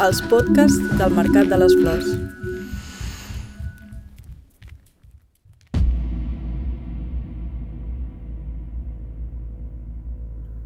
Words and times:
els 0.00 0.20
podcasts 0.30 0.78
del 0.96 1.12
Mercat 1.12 1.48
de 1.50 1.56
les 1.60 1.74
Flors. 1.76 2.06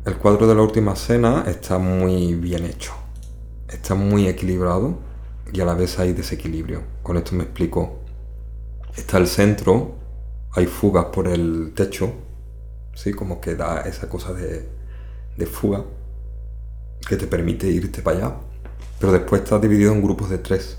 El 0.04 0.16
cuadro 0.18 0.46
de 0.46 0.54
la 0.54 0.62
última 0.62 0.94
cena 0.94 1.44
está 1.48 1.78
muy 1.78 2.36
bien 2.36 2.64
hecho, 2.64 2.92
está 3.68 3.96
muy 3.96 4.28
equilibrado 4.28 5.00
y 5.52 5.60
a 5.60 5.64
la 5.64 5.74
vez 5.74 5.98
hay 5.98 6.12
desequilibrio. 6.12 6.82
Con 7.02 7.16
esto 7.16 7.34
me 7.34 7.42
explico. 7.42 8.04
Está 8.96 9.18
el 9.18 9.26
centro, 9.26 9.96
hay 10.52 10.66
fugas 10.66 11.06
por 11.06 11.26
el 11.26 11.72
techo, 11.74 12.12
¿sí? 12.94 13.12
como 13.12 13.40
que 13.40 13.56
da 13.56 13.80
esa 13.80 14.08
cosa 14.08 14.32
de, 14.32 14.68
de 15.36 15.46
fuga 15.46 15.84
que 17.08 17.16
te 17.16 17.26
permite 17.26 17.66
irte 17.66 18.00
para 18.00 18.18
allá. 18.18 18.53
Pero 18.98 19.12
después 19.12 19.42
está 19.42 19.58
dividido 19.58 19.92
en 19.92 20.02
grupos 20.02 20.30
de 20.30 20.38
tres. 20.38 20.78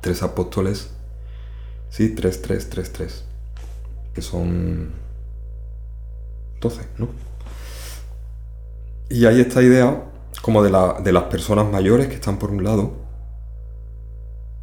Tres 0.00 0.22
apóstoles. 0.22 0.90
Sí, 1.90 2.10
tres, 2.10 2.42
tres, 2.42 2.68
tres, 2.68 2.92
tres. 2.92 3.24
Que 4.14 4.22
son 4.22 4.92
doce, 6.60 6.86
¿no? 6.98 7.08
Y 9.08 9.24
hay 9.24 9.40
esta 9.40 9.62
idea 9.62 10.04
como 10.42 10.62
de, 10.62 10.70
la, 10.70 11.00
de 11.00 11.12
las 11.12 11.24
personas 11.24 11.70
mayores 11.70 12.08
que 12.08 12.14
están 12.14 12.38
por 12.38 12.50
un 12.50 12.62
lado. 12.62 12.92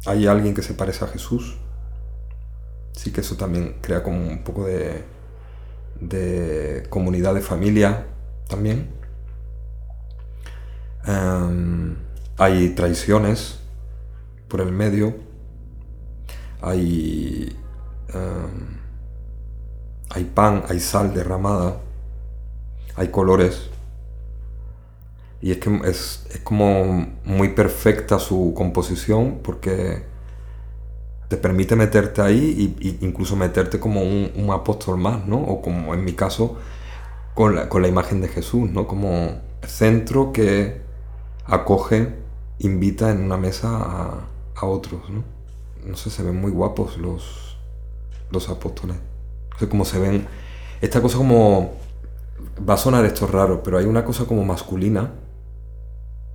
Hay 0.06 0.26
alguien 0.26 0.54
que 0.54 0.62
se 0.62 0.74
parece 0.74 1.04
a 1.04 1.08
Jesús. 1.08 1.56
Sí 2.92 3.12
que 3.12 3.20
eso 3.22 3.36
también 3.36 3.78
crea 3.80 4.02
como 4.02 4.18
un 4.18 4.44
poco 4.44 4.64
de, 4.64 5.04
de 6.00 6.86
comunidad 6.88 7.34
de 7.34 7.40
familia 7.40 8.06
también. 8.48 8.90
Em, 11.06 11.96
hay 12.38 12.70
traiciones 12.70 13.58
por 14.48 14.60
el 14.60 14.72
medio. 14.72 15.14
Hay, 16.60 17.56
em, 18.08 18.78
hay 20.10 20.24
pan, 20.24 20.64
hay 20.68 20.80
sal 20.80 21.14
derramada. 21.14 21.80
Hay 22.96 23.08
colores. 23.08 23.70
Y 25.40 25.52
es 25.52 25.58
que 25.58 25.80
es, 25.84 26.26
es 26.30 26.40
como 26.40 27.08
muy 27.24 27.50
perfecta 27.50 28.18
su 28.18 28.54
composición 28.56 29.40
porque 29.42 30.04
te 31.28 31.36
permite 31.36 31.76
meterte 31.76 32.22
ahí 32.22 32.74
e 32.80 33.04
incluso 33.04 33.36
meterte 33.36 33.80
como 33.80 34.02
un, 34.02 34.32
un, 34.36 34.50
apóstol 34.50 34.96
más, 34.96 35.26
¿no? 35.26 35.38
O 35.38 35.60
como 35.60 35.92
en 35.94 36.04
mi 36.04 36.14
caso 36.14 36.56
con 37.34 37.54
la, 37.54 37.68
con 37.68 37.82
la 37.82 37.88
imagen 37.88 38.20
de 38.20 38.28
Jesús, 38.28 38.70
¿no? 38.70 38.86
Como 38.86 39.40
centro 39.66 40.32
que 40.32 40.80
acoge, 41.44 42.25
invita 42.58 43.10
en 43.10 43.22
una 43.22 43.36
mesa 43.36 43.68
a, 43.76 44.28
a 44.54 44.66
otros, 44.66 45.10
¿no? 45.10 45.24
No 45.84 45.96
sé, 45.96 46.10
se 46.10 46.22
ven 46.22 46.40
muy 46.40 46.50
guapos 46.50 46.98
los, 46.98 47.58
los 48.30 48.48
apóstoles. 48.48 48.96
No 49.52 49.58
sé 49.58 49.68
cómo 49.68 49.84
se 49.84 49.98
ven. 49.98 50.26
Esta 50.80 51.00
cosa 51.00 51.18
como... 51.18 51.74
Va 52.68 52.74
a 52.74 52.76
sonar 52.76 53.04
esto 53.04 53.26
raro, 53.26 53.62
pero 53.62 53.78
hay 53.78 53.86
una 53.86 54.04
cosa 54.04 54.24
como 54.26 54.44
masculina, 54.44 55.12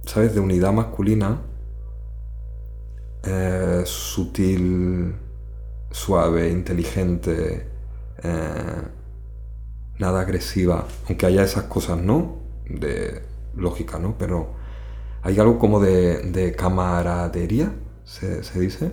¿sabes? 0.05 0.33
De 0.33 0.39
unidad 0.39 0.72
masculina, 0.72 1.41
eh, 3.23 3.83
sutil, 3.85 5.16
suave, 5.91 6.50
inteligente, 6.50 7.67
eh, 8.23 8.81
nada 10.00 10.22
agresiva, 10.22 10.85
aunque 11.08 11.25
haya 11.25 11.44
esas 11.44 11.66
cosas, 11.66 11.97
¿no? 12.00 12.38
De 12.67 13.23
lógica, 13.56 14.00
¿no? 14.00 14.16
Pero 14.17 14.53
hay 15.23 15.39
algo 15.39 15.59
como 15.59 15.80
de, 15.80 16.55
camaradería, 16.58 17.73
se, 18.03 18.41
dice, 18.59 18.91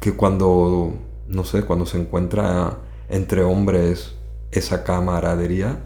que 0.00 0.14
cuando, 0.16 0.94
no 1.26 1.44
sé, 1.44 1.64
cuando 1.64 1.86
se 1.86 1.98
encuentra 2.00 2.78
entre 3.08 3.42
hombres 3.42 4.14
esa 4.52 4.84
camaradería, 4.84 5.80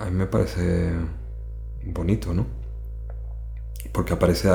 a 0.00 0.04
mí 0.06 0.10
me 0.12 0.26
parece 0.26 0.92
bonito, 1.86 2.34
¿no? 2.34 2.46
Porque 3.92 4.12
aparece 4.12 4.50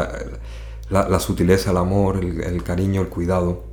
la, 0.89 1.19
sutileza, 1.19 1.71
el 1.71 1.77
amor, 1.77 2.17
el 2.17 2.63
cariño, 2.63 3.01
el 3.01 3.09
cuidado. 3.09 3.63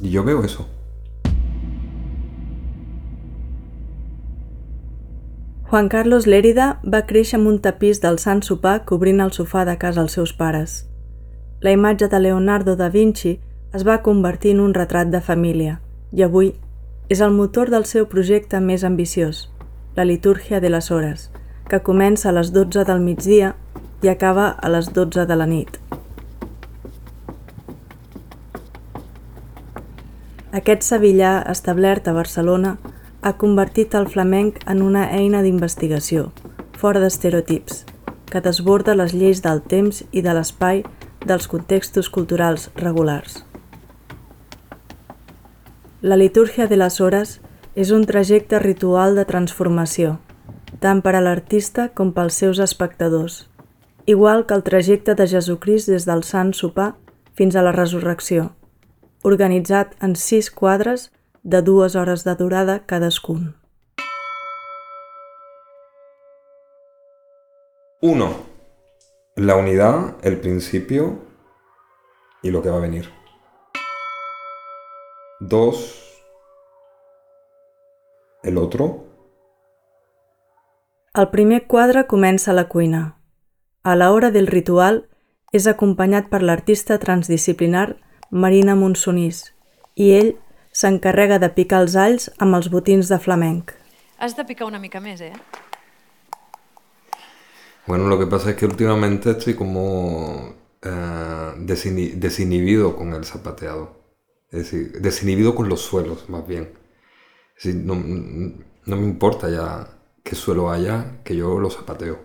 Y 0.00 0.10
yo 0.10 0.24
veo 0.24 0.42
eso. 0.44 0.66
Juan 5.68 5.88
Carlos 5.88 6.28
Lérida 6.30 6.66
va 6.86 7.00
créixer 7.10 7.40
amb 7.40 7.48
un 7.50 7.56
tapís 7.58 7.98
del 7.98 8.20
Sant 8.22 8.38
Sopar 8.46 8.84
cobrint 8.86 9.18
el 9.24 9.32
sofà 9.34 9.64
de 9.66 9.72
casa 9.82 9.98
als 10.04 10.14
seus 10.14 10.30
pares. 10.30 10.84
La 11.60 11.72
imatge 11.74 12.06
de 12.06 12.20
Leonardo 12.20 12.76
da 12.78 12.86
Vinci 12.88 13.32
es 13.74 13.82
va 13.82 13.96
convertir 14.06 14.52
en 14.54 14.60
un 14.62 14.76
retrat 14.78 15.10
de 15.10 15.20
família 15.20 15.80
i 16.14 16.22
avui 16.22 16.52
és 17.10 17.18
el 17.18 17.34
motor 17.34 17.74
del 17.74 17.82
seu 17.84 18.06
projecte 18.06 18.60
més 18.62 18.84
ambiciós, 18.86 19.48
la 19.96 20.06
Litúrgia 20.06 20.60
de 20.62 20.70
les 20.70 20.92
Hores, 20.92 21.32
que 21.66 21.82
comença 21.82 22.30
a 22.30 22.36
les 22.38 22.54
12 22.54 22.86
del 22.86 23.02
migdia 23.02 23.56
i 24.06 24.08
acaba 24.08 24.52
a 24.54 24.70
les 24.70 24.92
12 24.94 25.26
de 25.26 25.34
la 25.34 25.50
nit. 25.50 25.80
Aquest 30.54 30.86
sevillà 30.86 31.40
establert 31.50 32.06
a 32.06 32.14
Barcelona 32.14 32.78
ha 33.22 33.36
convertit 33.38 33.94
el 33.94 34.08
flamenc 34.08 34.60
en 34.70 34.82
una 34.82 35.08
eina 35.16 35.42
d'investigació, 35.42 36.30
fora 36.76 37.00
d'estereotips, 37.00 37.84
que 38.30 38.42
desborda 38.42 38.94
les 38.94 39.14
lleis 39.14 39.42
del 39.42 39.62
temps 39.62 40.02
i 40.12 40.22
de 40.22 40.34
l'espai 40.36 40.82
dels 41.26 41.48
contextos 41.48 42.10
culturals 42.10 42.70
regulars. 42.76 43.44
La 46.02 46.16
litúrgia 46.16 46.66
de 46.68 46.76
les 46.76 47.00
hores 47.00 47.40
és 47.74 47.90
un 47.90 48.04
trajecte 48.06 48.58
ritual 48.62 49.16
de 49.16 49.24
transformació, 49.26 50.18
tant 50.80 51.02
per 51.02 51.16
a 51.16 51.22
l'artista 51.24 51.88
com 51.96 52.12
pels 52.12 52.36
seus 52.42 52.60
espectadors, 52.62 53.46
igual 54.06 54.46
que 54.46 54.54
el 54.54 54.62
trajecte 54.62 55.14
de 55.14 55.26
Jesucrist 55.26 55.90
des 55.90 56.06
del 56.06 56.22
Sant 56.22 56.52
Sopar 56.54 56.94
fins 57.34 57.56
a 57.56 57.64
la 57.66 57.72
resurrecció, 57.74 58.52
organitzat 59.22 59.96
en 60.00 60.14
sis 60.16 60.50
quadres 60.50 61.10
de 61.46 61.62
dues 61.62 61.94
hores 61.94 62.24
de 62.24 62.34
durada 62.34 62.86
cadascun. 62.86 63.54
1. 68.00 68.36
La 69.36 69.54
unidad, 69.54 70.16
el 70.22 70.40
principio 70.40 71.20
y 72.42 72.50
lo 72.50 72.62
que 72.62 72.70
va 72.70 72.78
a 72.78 72.80
venir. 72.80 73.12
2. 75.38 76.24
El 78.42 78.58
otro. 78.58 79.04
El 81.14 81.28
primer 81.28 81.68
quadre 81.68 82.08
comença 82.08 82.50
a 82.50 82.54
la 82.54 82.66
cuina. 82.68 83.20
A 83.84 83.94
l'hora 83.94 84.32
del 84.32 84.48
ritual 84.48 85.04
és 85.52 85.68
acompanyat 85.70 86.26
per 86.26 86.42
l'artista 86.42 86.98
transdisciplinar 86.98 88.00
Marina 88.30 88.74
Monsonís 88.74 89.54
i 89.94 90.10
ell 90.18 90.34
s'encarrega 90.76 91.38
de 91.40 91.48
picar 91.56 91.80
els 91.84 91.96
alls 91.96 92.28
amb 92.36 92.58
els 92.58 92.68
botins 92.72 93.08
de 93.08 93.18
flamenc. 93.22 93.72
Has 94.18 94.36
de 94.36 94.44
picar 94.48 94.66
una 94.68 94.80
mica 94.80 95.00
més, 95.00 95.22
eh? 95.24 95.32
Bueno, 97.86 98.08
lo 98.08 98.18
que 98.18 98.26
pasa 98.26 98.50
es 98.50 98.56
que 98.56 98.66
últimamente 98.66 99.30
estoy 99.30 99.54
como 99.54 100.54
eh, 100.82 101.52
desinhibido 101.56 102.96
con 102.96 103.14
el 103.14 103.24
zapateado. 103.24 103.96
Es 104.50 104.58
decir, 104.58 105.00
desinhibido 105.00 105.54
con 105.54 105.68
los 105.68 105.80
suelos, 105.80 106.28
más 106.28 106.46
bien. 106.46 106.72
Es 107.56 107.64
decir, 107.64 107.82
no, 107.82 107.94
no 107.94 108.96
me 108.96 109.04
importa 109.04 109.48
ya 109.48 109.88
qué 110.22 110.34
suelo 110.34 110.70
haya, 110.70 111.22
que 111.24 111.36
yo 111.36 111.58
lo 111.58 111.70
zapateo. 111.70 112.18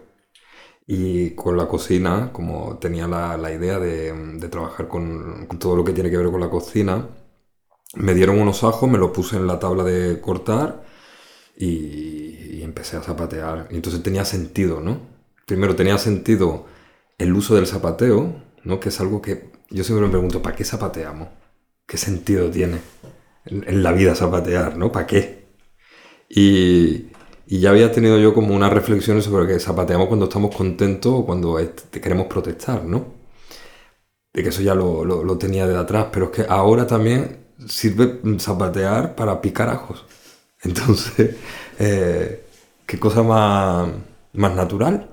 Y 0.88 1.32
con 1.36 1.56
la 1.58 1.68
cocina, 1.68 2.32
como 2.34 2.78
tenía 2.80 3.08
la, 3.08 3.38
la 3.38 3.52
idea 3.54 3.80
de, 3.80 4.12
de 4.14 4.50
trabajar 4.50 4.88
con, 4.88 5.46
con, 5.48 5.60
todo 5.60 5.76
lo 5.76 5.86
que 5.86 5.94
tiene 5.94 6.10
que 6.10 6.18
ver 6.18 6.32
con 6.32 6.42
la 6.42 6.50
cocina, 6.50 7.08
me 7.96 8.14
dieron 8.14 8.40
unos 8.40 8.64
ajos, 8.64 8.90
me 8.90 8.98
los 8.98 9.12
puse 9.12 9.36
en 9.38 9.48
la 9.48 9.60
tabla 9.60 9.84
de 9.84 10.22
cortar 10.22 10.84
y, 11.58 12.62
empecé 12.64 12.96
a 12.96 13.02
zapatear. 13.02 13.68
Y 13.72 13.76
entonces 13.76 14.02
tenía 14.04 14.24
sentido, 14.24 14.80
¿no? 14.80 15.02
Primero 15.46 15.76
tenía 15.76 15.98
sentido 15.98 16.68
el 17.18 17.34
uso 17.34 17.56
del 17.56 17.68
zapateo, 17.68 18.36
¿no? 18.64 18.80
Que 18.80 18.90
es 18.90 19.00
algo 19.02 19.22
que 19.22 19.52
yo 19.70 19.84
siempre 19.84 20.06
me 20.06 20.12
pregunto, 20.12 20.42
¿para 20.42 20.56
qué 20.56 20.64
zapateamos? 20.64 21.30
¿Qué 21.86 21.98
sentido 21.98 22.50
tiene 22.50 22.80
en, 23.46 23.84
la 23.84 23.92
vida 23.92 24.16
zapatear, 24.16 24.78
¿no? 24.78 24.92
¿Para 24.92 25.08
qué? 25.08 25.48
Y, 26.30 27.08
ya 27.48 27.72
había 27.72 27.92
tenido 27.92 28.18
yo 28.18 28.34
como 28.34 28.56
unas 28.56 28.72
reflexiones 28.72 29.26
sobre 29.26 29.48
que 29.48 29.60
zapateamos 29.60 30.08
cuando 30.08 30.26
estamos 30.26 30.56
contentos 30.56 31.12
o 31.14 31.26
cuando 31.26 31.60
queremos 31.92 32.28
protestar, 32.28 32.86
¿no? 32.86 33.14
De 34.34 34.44
que 34.44 34.50
eso 34.50 34.62
ya 34.62 34.76
lo, 34.76 35.04
lo 35.04 35.38
tenía 35.38 35.68
de 35.68 35.78
atrás, 35.78 36.08
pero 36.14 36.28
es 36.28 36.32
que 36.32 36.46
ahora 36.48 36.88
también 36.88 37.42
sirve 37.68 38.20
zapatear 38.40 39.16
para 39.16 39.42
picar 39.42 39.70
ajos. 39.70 40.06
Entonces, 40.64 41.36
eh, 41.80 42.46
qué 42.86 43.00
cosa 43.00 43.24
más, 43.24 43.90
más 44.34 44.56
natural. 44.56 45.10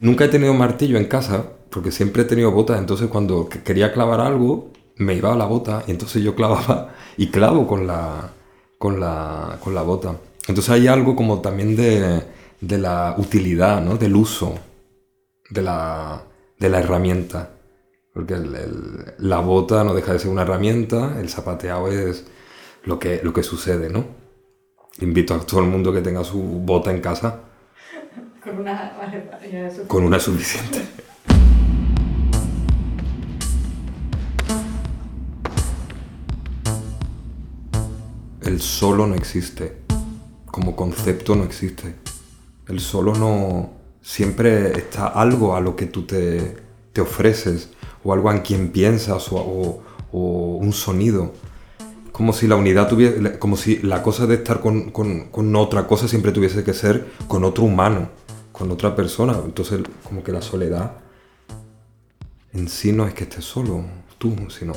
Nunca 0.00 0.24
he 0.24 0.28
tenido 0.28 0.54
martillo 0.54 0.98
en 0.98 1.06
casa, 1.06 1.44
porque 1.70 1.90
siempre 1.92 2.22
he 2.22 2.26
tenido 2.26 2.50
botas, 2.50 2.78
entonces 2.78 3.08
cuando 3.08 3.48
que- 3.48 3.62
quería 3.62 3.92
clavar 3.92 4.20
algo, 4.20 4.70
me 4.96 5.14
iba 5.14 5.32
a 5.32 5.36
la 5.36 5.46
bota 5.46 5.84
y 5.86 5.92
entonces 5.92 6.22
yo 6.22 6.34
clavaba 6.34 6.94
y 7.16 7.28
clavo 7.30 7.66
con 7.66 7.86
la, 7.86 8.30
con 8.78 9.00
la, 9.00 9.58
con 9.62 9.74
la 9.74 9.82
bota. 9.82 10.16
Entonces 10.48 10.70
hay 10.70 10.86
algo 10.88 11.16
como 11.16 11.40
también 11.40 11.76
de, 11.76 12.22
de 12.60 12.78
la 12.78 13.14
utilidad, 13.18 13.82
¿no? 13.82 13.96
Del 13.96 14.16
uso 14.16 14.54
de 15.50 15.62
la, 15.62 16.22
de 16.58 16.68
la 16.68 16.80
herramienta. 16.80 17.50
Porque 18.14 18.34
el- 18.34 18.54
el- 18.54 19.14
la 19.18 19.40
bota 19.40 19.82
no 19.84 19.92
deja 19.92 20.12
de 20.12 20.18
ser 20.20 20.30
una 20.30 20.42
herramienta, 20.42 21.20
el 21.20 21.28
zapateado 21.28 21.88
es 21.88 22.24
lo 22.84 22.98
que, 22.98 23.20
lo 23.22 23.32
que 23.32 23.42
sucede, 23.42 23.90
¿no? 23.90 24.06
Invito 25.00 25.34
a 25.34 25.40
todo 25.40 25.60
el 25.60 25.66
mundo 25.66 25.92
que 25.92 26.00
tenga 26.00 26.22
su 26.24 26.40
bota 26.40 26.90
en 26.92 27.00
casa, 27.00 27.40
Con 28.42 28.58
una... 28.60 28.92
ya 29.50 29.66
es 29.66 29.80
con 29.88 30.04
una 30.04 30.20
suficiente. 30.20 30.82
El 38.42 38.60
solo 38.60 39.06
no 39.06 39.14
existe. 39.14 39.78
Como 40.46 40.76
concepto 40.76 41.34
no 41.34 41.44
existe. 41.44 41.94
El 42.68 42.80
solo 42.80 43.14
no... 43.14 43.72
Siempre 44.02 44.76
está 44.78 45.06
algo 45.06 45.56
a 45.56 45.60
lo 45.60 45.74
que 45.76 45.86
tú 45.86 46.02
te, 46.02 46.56
te 46.92 47.00
ofreces, 47.00 47.70
o 48.04 48.12
algo 48.12 48.30
en 48.30 48.40
quien 48.40 48.68
piensas, 48.70 49.28
o, 49.30 49.80
un 50.12 50.72
sonido. 50.72 51.32
Como 52.12 52.32
si 52.32 52.46
la 52.46 52.54
unidad 52.54 52.88
tuviese... 52.88 53.38
Como 53.40 53.56
si 53.56 53.78
la 53.78 54.02
cosa 54.02 54.26
de 54.26 54.36
estar 54.36 54.60
con, 54.60 55.56
otra 55.56 55.88
cosa 55.88 56.06
siempre 56.06 56.30
tuviese 56.30 56.62
que 56.62 56.72
ser 56.72 57.10
con 57.26 57.42
otro 57.42 57.64
humano, 57.64 58.10
con 58.52 58.70
otra 58.70 58.94
persona. 58.94 59.36
Entonces, 59.44 59.80
como 60.04 60.22
que 60.22 60.30
la 60.30 60.40
soledad 60.40 60.92
en 62.52 62.68
sí 62.68 62.92
no 62.92 63.06
es 63.06 63.14
que 63.14 63.24
estés 63.24 63.44
solo, 63.44 63.84
tú, 64.18 64.36
sino... 64.48 64.74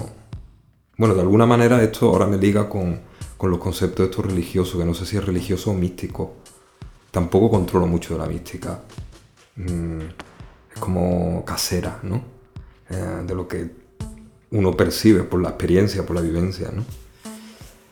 Bueno, 0.97 1.13
de 1.13 1.21
alguna 1.21 1.45
manera 1.45 1.83
esto 1.83 2.09
ahora 2.09 2.25
me 2.25 2.38
liga 2.38 2.68
con, 2.68 3.01
los 3.39 3.59
conceptos 3.59 3.97
de 4.00 4.09
esto 4.09 4.23
religioso, 4.23 4.80
que 4.80 4.85
no 4.85 4.95
sé 4.95 5.06
si 5.06 5.18
es 5.18 5.23
religioso 5.23 5.69
o 5.69 5.73
místico. 5.75 6.38
Tampoco 7.12 7.51
controlo 7.51 7.85
mucho 7.85 8.15
de 8.15 8.19
la 8.19 8.25
mística. 8.25 8.81
Mm, 9.57 10.01
es 10.73 10.80
como 10.80 11.45
casera, 11.45 12.00
¿no? 12.01 12.36
Eh, 12.89 13.23
de 13.25 13.35
lo 13.35 13.49
que 13.49 13.69
uno 14.51 14.77
percibe 14.77 15.23
por 15.23 15.41
la 15.41 15.49
experiencia, 15.49 16.05
por 16.05 16.15
la 16.15 16.21
vivencia, 16.21 16.71
¿no? 16.73 16.85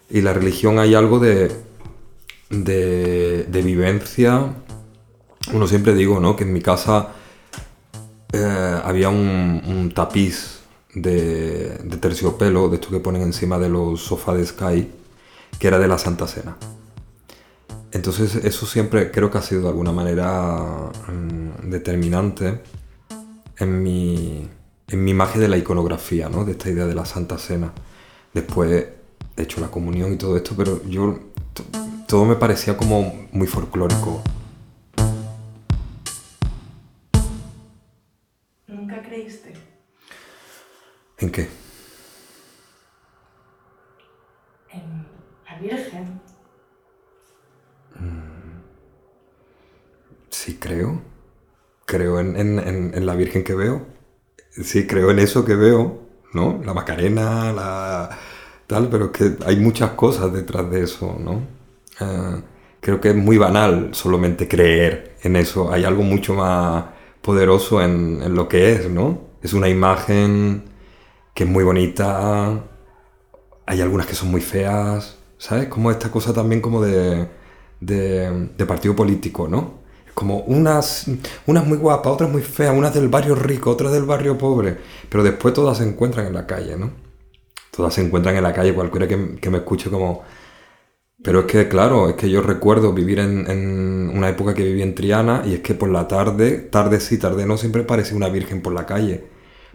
Y 0.10 0.22
la 0.22 0.32
religión 0.32 0.80
hay 0.80 0.96
algo 0.96 1.20
de, 1.20 1.52
de, 2.50 3.62
vivencia. 3.62 4.54
Uno 5.52 5.68
siempre 5.68 5.94
digo, 5.94 6.22
¿no? 6.22 6.38
Que 6.38 6.46
en 6.46 6.54
mi 6.54 6.62
casa 6.62 7.10
eh, 8.32 8.80
había 8.84 9.10
un, 9.10 9.92
tapiz 9.94 10.60
de, 10.94 11.78
de 11.84 11.98
terciopelo, 11.98 12.70
de 12.70 12.76
esto 12.76 12.90
que 12.90 13.00
ponen 13.00 13.24
encima 13.24 13.60
de 13.60 13.68
los 13.68 14.02
sofás 14.02 14.38
de 14.38 14.46
Sky, 14.46 14.92
que 15.60 15.68
era 15.68 15.78
de 15.78 15.90
la 15.90 15.98
Santa 15.98 16.26
Cena. 16.26 16.56
Entonces 17.92 18.36
eso 18.36 18.66
siempre 18.66 19.12
creo 19.12 19.30
que 19.30 19.40
ha 19.40 19.42
sido 19.42 19.64
de 19.64 19.70
alguna 19.70 19.92
manera 19.92 20.92
mm, 21.08 21.70
determinante 21.70 22.62
en 23.58 23.84
mi, 23.84 24.48
en 24.88 25.04
mi 25.04 25.12
imagen 25.12 25.42
de 25.42 25.48
la 25.48 25.58
iconografía, 25.58 26.30
¿no? 26.30 26.46
de 26.46 26.52
esta 26.54 26.70
idea 26.70 26.86
de 26.86 26.96
la 26.96 27.06
Santa 27.06 27.38
Cena. 27.38 27.74
Después 28.34 28.72
he 29.38 29.42
hecho 29.42 29.62
la 29.62 29.70
comunión 29.72 30.14
y 30.14 30.18
todo 30.18 30.38
esto, 30.38 30.54
pero 30.56 30.84
yo 30.86 31.20
todo 32.08 32.26
me 32.26 32.36
parecía 32.36 32.78
como 32.78 33.28
muy 33.32 33.48
folclórico. 33.48 34.22
¿Nunca 38.68 39.02
creíste? 39.02 39.54
¿En 41.18 41.32
qué? 41.32 41.48
En 44.72 45.08
la 45.46 45.60
Virgen. 45.60 46.22
Sí, 50.30 50.58
creo. 50.60 51.02
Creo 51.86 52.20
en, 52.20 52.36
en- 52.36 52.60
en- 52.60 52.92
en 52.94 53.06
la 53.06 53.16
Virgen 53.16 53.44
que 53.44 53.56
veo. 53.56 53.86
Sí, 54.64 54.88
creo 54.88 55.12
en 55.12 55.20
eso 55.20 55.44
que 55.44 55.56
veo, 55.56 56.00
¿no? 56.34 56.62
La 56.64 56.74
Macarena, 56.74 57.52
la 57.52 58.10
tal, 58.68 58.90
pero 58.90 59.06
es 59.06 59.12
que 59.12 59.36
hay 59.46 59.58
muchas 59.58 59.92
cosas 59.92 60.32
detrás 60.34 60.70
de 60.72 60.84
eso, 60.84 61.18
¿no? 61.20 61.42
Eh, 62.00 62.42
creo 62.80 63.02
que 63.02 63.10
es 63.10 63.16
muy 63.16 63.38
banal 63.38 63.90
solamente 63.94 64.48
creer 64.48 65.16
en 65.24 65.36
eso. 65.36 65.72
Hay 65.72 65.84
algo 65.86 66.04
mucho 66.04 66.34
más 66.36 66.86
poderoso 67.22 67.82
en, 67.82 68.22
en 68.24 68.34
lo 68.36 68.48
que 68.48 68.72
es, 68.74 68.90
¿no? 68.90 69.22
Es 69.42 69.54
una 69.54 69.68
imagen 69.70 70.64
que 71.34 71.44
es 71.46 71.50
muy 71.50 71.64
bonita, 71.64 72.64
hay 73.66 73.82
algunas 73.82 74.08
que 74.08 74.16
son 74.16 74.30
muy 74.32 74.42
feas, 74.42 75.18
¿sabes? 75.38 75.68
Como 75.68 75.92
esta 75.92 76.12
cosa 76.12 76.34
también 76.34 76.62
como 76.62 76.82
de, 76.82 77.28
de, 77.80 78.50
de 78.58 78.66
partido 78.66 78.96
político, 78.96 79.48
¿no? 79.48 79.85
Como 80.16 80.40
unas, 80.40 81.06
unas 81.46 81.68
muy 81.68 81.78
guapas, 81.78 82.14
otras 82.14 82.32
muy 82.32 82.42
feas, 82.42 82.76
unas 82.76 82.94
del 82.94 83.10
barrio 83.10 83.36
rico, 83.36 83.70
otras 83.70 83.92
del 83.92 84.04
barrio 84.06 84.38
pobre, 84.38 84.78
pero 85.10 85.24
después 85.24 85.54
todas 85.54 85.78
se 85.78 85.84
encuentran 85.88 86.26
en 86.26 86.34
la 86.34 86.48
calle, 86.48 86.76
¿no? 86.78 86.92
Todas 87.70 87.94
se 87.94 88.02
encuentran 88.02 88.36
en 88.36 88.44
la 88.44 88.54
calle, 88.54 88.74
cualquiera 88.74 89.08
que, 89.08 89.36
que 89.40 89.50
me 89.52 89.60
escuche 89.60 89.90
como... 89.92 90.24
Pero 91.24 91.42
es 91.42 91.46
que, 91.46 91.68
claro, 91.68 92.10
es 92.10 92.16
que 92.16 92.30
yo 92.30 92.42
recuerdo 92.42 92.94
vivir 92.94 93.20
en, 93.20 93.50
en 93.50 94.12
una 94.16 94.30
época 94.30 94.54
que 94.54 94.64
viví 94.64 94.82
en 94.82 94.96
Triana 94.96 95.44
y 95.46 95.54
es 95.56 95.60
que 95.62 95.74
por 95.74 95.90
la 95.90 96.08
tarde, 96.08 96.58
tarde 96.60 97.00
sí, 97.00 97.18
tarde 97.18 97.46
no, 97.46 97.58
siempre 97.58 97.84
parecía 97.84 98.16
una 98.18 98.30
virgen 98.30 98.62
por 98.62 98.74
la 98.74 98.86
calle, 98.86 99.26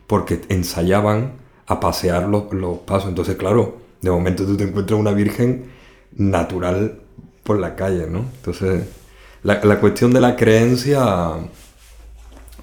porque 0.06 0.40
ensayaban 0.48 1.34
a 1.66 1.80
pasear 1.80 2.28
los, 2.28 2.52
los 2.52 2.78
pasos. 2.80 3.08
Entonces, 3.08 3.36
claro, 3.36 3.78
de 4.00 4.10
momento 4.10 4.46
tú 4.46 4.56
te 4.56 4.64
encuentras 4.64 4.98
una 4.98 5.12
virgen 5.12 5.70
natural 6.12 7.00
por 7.44 7.58
la 7.58 7.74
calle, 7.76 8.06
¿no? 8.06 8.20
Entonces, 8.36 8.84
la, 9.42 9.64
la 9.64 9.80
cuestión 9.80 10.12
de 10.12 10.20
la 10.20 10.36
creencia 10.36 11.00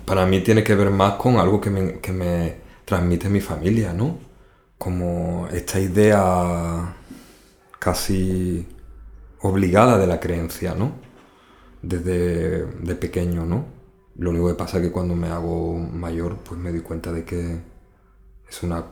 para 0.05 0.25
mí 0.25 0.41
tiene 0.41 0.63
que 0.63 0.75
ver 0.75 0.89
más 0.89 1.13
con 1.15 1.37
algo 1.37 1.59
que 1.59 1.69
me, 1.69 1.99
que 1.99 2.11
me 2.11 2.55
transmite 2.85 3.29
mi 3.29 3.41
familia, 3.41 3.93
¿no? 3.93 4.19
Como 4.77 5.47
esta 5.51 5.79
idea 5.79 6.95
casi 7.79 8.67
obligada 9.41 9.97
de 9.97 10.07
la 10.07 10.19
creencia, 10.19 10.75
¿no? 10.75 10.93
Desde 11.81 12.65
de 12.65 12.95
pequeño, 12.95 13.45
¿no? 13.45 13.65
Lo 14.15 14.29
único 14.31 14.47
que 14.47 14.55
pasa 14.55 14.77
es 14.77 14.83
que 14.83 14.91
cuando 14.91 15.15
me 15.15 15.27
hago 15.27 15.75
mayor, 15.75 16.37
pues 16.37 16.59
me 16.59 16.71
doy 16.71 16.81
cuenta 16.81 17.11
de 17.11 17.23
que 17.23 17.59
es 18.49 18.63
una 18.63 18.85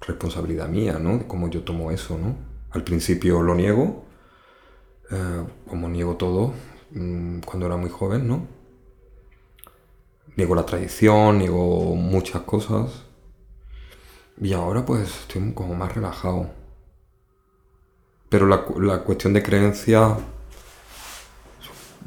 responsabilidad 0.00 0.68
mía, 0.68 0.98
¿no? 0.98 1.18
De 1.18 1.26
cómo 1.26 1.48
yo 1.48 1.62
tomo 1.62 1.90
eso, 1.90 2.18
¿no? 2.18 2.36
Al 2.70 2.84
principio 2.84 3.42
lo 3.42 3.54
niego, 3.54 4.04
eh, 5.10 5.44
como 5.68 5.88
niego 5.88 6.16
todo 6.16 6.54
mm, 6.94 7.40
cuando 7.40 7.66
era 7.66 7.76
muy 7.76 7.90
joven, 7.90 8.28
¿no? 8.28 8.46
Niego 10.36 10.54
la 10.54 10.66
tradición, 10.66 11.38
niego 11.38 11.94
muchas 11.96 12.42
cosas. 12.42 13.04
Y 14.38 14.52
ahora 14.52 14.84
pues 14.84 15.08
estoy 15.20 15.52
como 15.54 15.74
más 15.74 15.94
relajado. 15.94 16.50
Pero 18.28 18.46
la, 18.48 18.64
la 18.80 19.04
cuestión 19.04 19.32
de 19.32 19.42
creencia, 19.44 20.16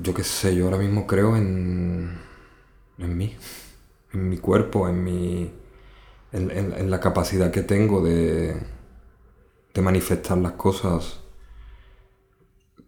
yo 0.01 0.13
qué 0.13 0.23
sé, 0.23 0.55
yo 0.55 0.65
ahora 0.65 0.77
mismo 0.77 1.07
creo 1.07 1.35
en, 1.37 2.17
en 2.97 3.17
mí, 3.17 3.35
en 4.13 4.29
mi 4.29 4.37
cuerpo, 4.37 4.89
en 4.89 5.03
mi, 5.03 5.51
en 6.31 6.91
la 6.91 6.99
capacidad 6.99 7.51
que 7.51 7.61
tengo 7.61 8.01
de, 8.03 8.55
de 9.73 9.81
manifestar 9.81 10.37
las 10.37 10.53
cosas. 10.53 11.19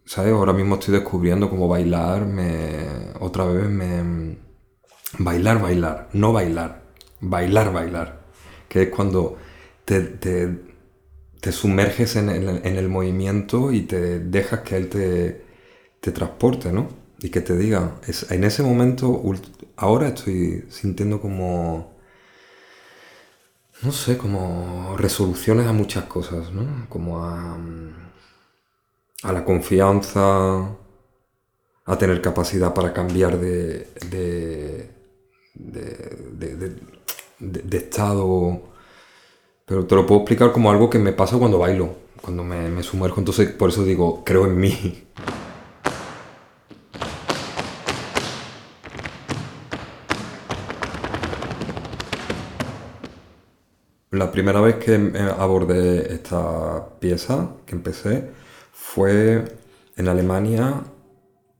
¿Sabes? 0.07 0.33
Ahora 0.33 0.53
mismo 0.53 0.75
estoy 0.75 0.93
descubriendo 0.95 1.49
cómo 1.49 1.67
bailar, 1.67 2.25
me, 2.25 3.11
otra 3.19 3.45
vez 3.45 3.69
me... 3.69 4.37
Bailar, 5.19 5.61
bailar, 5.61 6.09
no 6.13 6.33
bailar, 6.33 6.83
bailar, 7.21 7.73
bailar. 7.73 8.21
Que 8.69 8.83
es 8.83 8.89
cuando 8.89 9.37
te, 9.85 10.01
te- 10.01 10.59
te 11.41 11.51
sumerges 11.53 12.15
en 12.17 12.29
el, 12.29 12.49
en 12.65 12.77
el 12.77 12.89
movimiento 12.89 13.71
y 13.73 13.81
te 13.83 14.19
dejas 14.19 14.61
que 14.61 14.77
él 14.77 14.89
te, 14.89 15.45
te 16.01 16.11
transporte, 16.11 16.71
¿no? 16.73 16.89
Y 17.19 17.29
que 17.29 17.41
te 17.41 17.57
diga, 17.57 17.97
es, 18.07 18.31
en 18.31 18.43
ese 18.45 18.63
momento, 18.63 19.23
ahora 19.77 20.09
estoy 20.09 20.65
sintiendo 20.69 21.21
como, 21.21 21.95
no 23.83 23.91
sé, 23.91 24.17
como 24.17 24.95
resoluciones 24.97 25.67
a 25.67 25.73
muchas 25.73 26.05
cosas, 26.05 26.51
¿no? 26.51 26.87
Como 26.89 27.23
a, 27.23 27.57
a 29.23 29.31
la 29.31 29.43
confianza, 29.43 30.77
a 31.85 31.97
tener 31.97 32.21
capacidad 32.21 32.73
para 32.73 32.93
cambiar 32.93 33.39
de, 33.39 33.87
de, 34.09 34.91
de, 37.39 37.77
estado. 37.77 38.61
Pero 39.65 39.85
te 39.85 39.95
lo 39.95 40.05
puedo 40.05 40.21
explicar 40.21 40.51
como 40.51 40.71
algo 40.71 40.89
que 40.89 40.99
me 40.99 41.13
pasa 41.13 41.37
cuando 41.37 41.59
bailo, 41.59 41.95
cuando 42.21 42.43
me, 42.43 42.69
me 42.69 42.83
sumerjo. 42.83 43.19
Entonces, 43.19 43.49
por 43.51 43.69
eso 43.69 43.83
digo, 43.83 44.23
creo 44.23 44.45
en 44.45 44.57
mí. 44.57 45.03
La 54.11 54.31
primera 54.31 54.61
vez 54.61 54.75
que 54.77 54.95
eh, 54.95 55.31
abordé 55.37 56.13
esta 56.13 56.97
pieza, 56.99 57.49
que 57.65 57.75
empecé, 57.75 58.31
fue 58.97 59.45
en 59.95 60.07
Alemania 60.07 60.83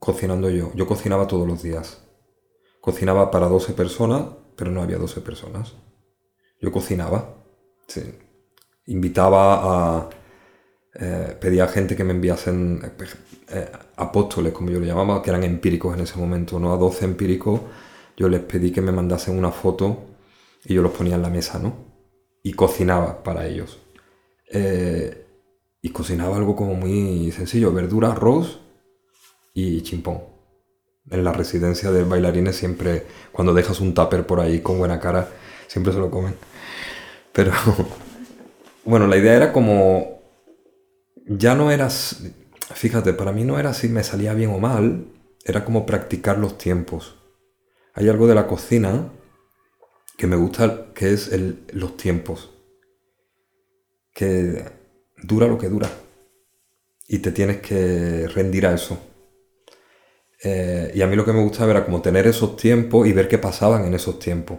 cocinando 0.00 0.50
yo. 0.50 0.72
Yo 0.74 0.88
cocinaba 0.88 1.28
todos 1.28 1.46
los 1.46 1.62
días. 1.62 2.02
Cocinaba 2.80 3.30
para 3.30 3.46
12 3.46 3.74
personas, 3.74 4.24
pero 4.56 4.72
no 4.72 4.82
había 4.82 4.98
12 4.98 5.20
personas. 5.20 5.74
Yo 6.60 6.72
cocinaba. 6.72 7.36
Sí. 7.86 8.02
Invitaba 8.86 9.42
a... 9.62 10.10
Eh, 10.94 11.36
pedía 11.40 11.62
a 11.62 11.68
gente 11.68 11.94
que 11.94 12.02
me 12.02 12.12
enviasen 12.12 12.82
eh, 13.50 13.70
apóstoles, 13.94 14.52
como 14.52 14.70
yo 14.70 14.80
le 14.80 14.88
llamaba, 14.88 15.22
que 15.22 15.30
eran 15.30 15.44
empíricos 15.44 15.94
en 15.94 16.00
ese 16.00 16.18
momento, 16.18 16.58
¿no? 16.58 16.72
A 16.72 16.76
12 16.76 17.04
empíricos 17.04 17.60
yo 18.16 18.28
les 18.28 18.40
pedí 18.40 18.72
que 18.72 18.80
me 18.80 18.90
mandasen 18.90 19.38
una 19.38 19.52
foto 19.52 20.06
y 20.64 20.74
yo 20.74 20.82
los 20.82 20.90
ponía 20.90 21.14
en 21.14 21.22
la 21.22 21.30
mesa, 21.30 21.60
¿no? 21.60 21.72
Y 22.42 22.54
cocinaba 22.54 23.22
para 23.22 23.46
ellos. 23.46 23.78
Eh, 24.50 25.27
y 25.80 25.90
cocinaba 25.90 26.36
algo 26.36 26.56
como 26.56 26.74
muy 26.74 27.30
sencillo, 27.32 27.72
verdura, 27.72 28.12
arroz 28.12 28.60
y 29.54 29.82
chimpón. 29.82 30.22
En 31.10 31.24
la 31.24 31.32
residencia 31.32 31.90
de 31.90 32.04
bailarines 32.04 32.56
siempre, 32.56 33.06
cuando 33.32 33.54
dejas 33.54 33.80
un 33.80 33.94
tupper 33.94 34.26
por 34.26 34.40
ahí 34.40 34.60
con 34.60 34.78
buena 34.78 35.00
cara, 35.00 35.28
siempre 35.66 35.92
se 35.92 35.98
lo 35.98 36.10
comen. 36.10 36.34
Pero, 37.32 37.52
bueno, 38.84 39.06
la 39.06 39.16
idea 39.16 39.34
era 39.34 39.52
como, 39.52 40.20
ya 41.26 41.54
no 41.54 41.70
eras, 41.70 42.24
fíjate, 42.74 43.12
para 43.14 43.32
mí 43.32 43.44
no 43.44 43.58
era 43.58 43.72
si 43.72 43.88
me 43.88 44.02
salía 44.02 44.34
bien 44.34 44.50
o 44.50 44.58
mal, 44.58 45.06
era 45.44 45.64
como 45.64 45.86
practicar 45.86 46.38
los 46.38 46.58
tiempos. 46.58 47.16
Hay 47.94 48.08
algo 48.08 48.26
de 48.26 48.34
la 48.34 48.46
cocina 48.46 49.10
que 50.16 50.26
me 50.26 50.36
gusta, 50.36 50.92
que 50.94 51.12
es 51.12 51.30
los 51.72 51.96
tiempos. 51.96 52.50
Que 54.12 54.77
dura 55.22 55.46
lo 55.46 55.58
que 55.58 55.68
dura. 55.68 55.88
Y 57.06 57.18
te 57.18 57.32
tienes 57.32 57.58
que 57.58 58.28
rendir 58.28 58.66
a 58.66 58.74
eso. 58.74 58.98
Eh, 60.42 60.92
y 60.94 61.02
a 61.02 61.06
mí 61.06 61.16
lo 61.16 61.24
que 61.24 61.32
me 61.32 61.42
gustaba 61.42 61.72
era 61.72 61.84
como 61.84 62.00
tener 62.00 62.26
esos 62.26 62.56
tiempos 62.56 63.06
y 63.06 63.12
ver 63.12 63.28
qué 63.28 63.38
pasaban 63.38 63.84
en 63.86 63.94
esos 63.94 64.18
tiempos. 64.18 64.58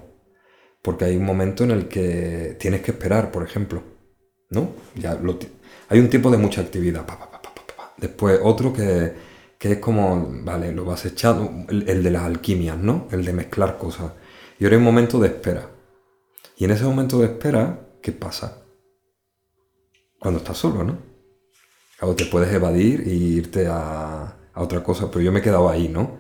Porque 0.82 1.06
hay 1.06 1.18
un 1.18 1.26
momento 1.26 1.64
en 1.64 1.72
el 1.72 1.88
que 1.88 2.58
tienes 2.60 2.82
que 2.82 2.92
esperar, 2.92 3.32
por 3.32 3.44
ejemplo. 3.44 3.84
¿No? 4.50 4.74
Hay 5.90 6.00
un 6.00 6.10
tiempo 6.10 6.32
de 6.32 6.38
mucha 6.38 6.62
actividad. 6.62 7.06
Después 7.98 8.40
otro 8.44 8.74
que, 8.74 9.14
es 9.60 9.78
como, 9.78 10.28
vale, 10.44 10.72
lo 10.72 10.86
vas 10.86 11.06
echando, 11.06 11.66
el, 11.70 11.88
el, 11.88 12.02
de 12.02 12.12
las 12.12 12.24
alquimias, 12.24 12.78
¿no? 12.78 13.08
El 13.12 13.26
de 13.26 13.34
mezclar 13.34 13.78
cosas. 13.78 14.14
Y 14.58 14.64
ahora 14.64 14.76
hay 14.76 14.80
un 14.80 14.86
momento 14.86 15.20
de 15.20 15.28
espera. 15.28 15.70
Y 16.58 16.66
en 16.66 16.72
ese 16.72 16.86
momento 16.86 17.20
de 17.20 17.26
espera, 17.26 17.80
¿qué 18.02 18.12
pasa? 18.12 18.59
Cuando 20.20 20.40
estás 20.40 20.58
solo, 20.58 20.84
¿no? 20.84 20.98
Claro, 21.98 22.16
te 22.16 22.26
puedes 22.26 22.54
evadir 22.54 23.02
e 23.08 23.14
irte 23.14 23.68
a, 23.68 24.36
otra 24.56 24.84
cosa, 24.84 25.10
pero 25.10 25.22
yo 25.22 25.32
me 25.32 25.40
he 25.40 25.42
quedado 25.42 25.70
ahí, 25.70 25.88
¿no? 25.88 26.20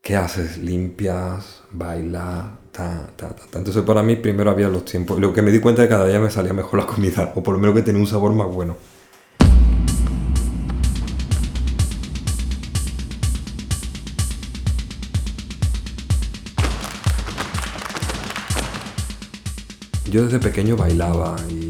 ¿Qué 0.00 0.14
haces? 0.14 0.58
Limpias, 0.58 1.64
bailas, 1.72 2.44
ta, 2.70 3.10
ta, 3.16 3.34
ta, 3.34 3.58
Entonces 3.58 3.82
para 3.82 4.02
mí 4.02 4.16
primero 4.16 4.50
había 4.50 4.68
los 4.68 4.84
tiempos. 4.84 5.18
Lo 5.18 5.32
que 5.32 5.42
me 5.42 5.50
di 5.50 5.60
cuenta 5.60 5.82
es 5.82 5.88
que 5.88 5.94
cada 5.94 6.06
día 6.06 6.20
me 6.20 6.30
salía 6.30 6.52
mejor 6.52 6.78
la 6.80 6.86
comida, 6.86 7.32
o 7.34 7.42
por 7.42 7.54
lo 7.54 7.60
menos 7.60 7.74
que 7.74 7.82
tenía 7.82 8.00
un 8.00 8.06
sabor 8.06 8.32
más 8.32 8.46
bueno. 8.48 8.76
Yo 20.10 20.24
desde 20.26 20.38
pequeño 20.38 20.76
bailaba 20.76 21.34
y 21.50 21.63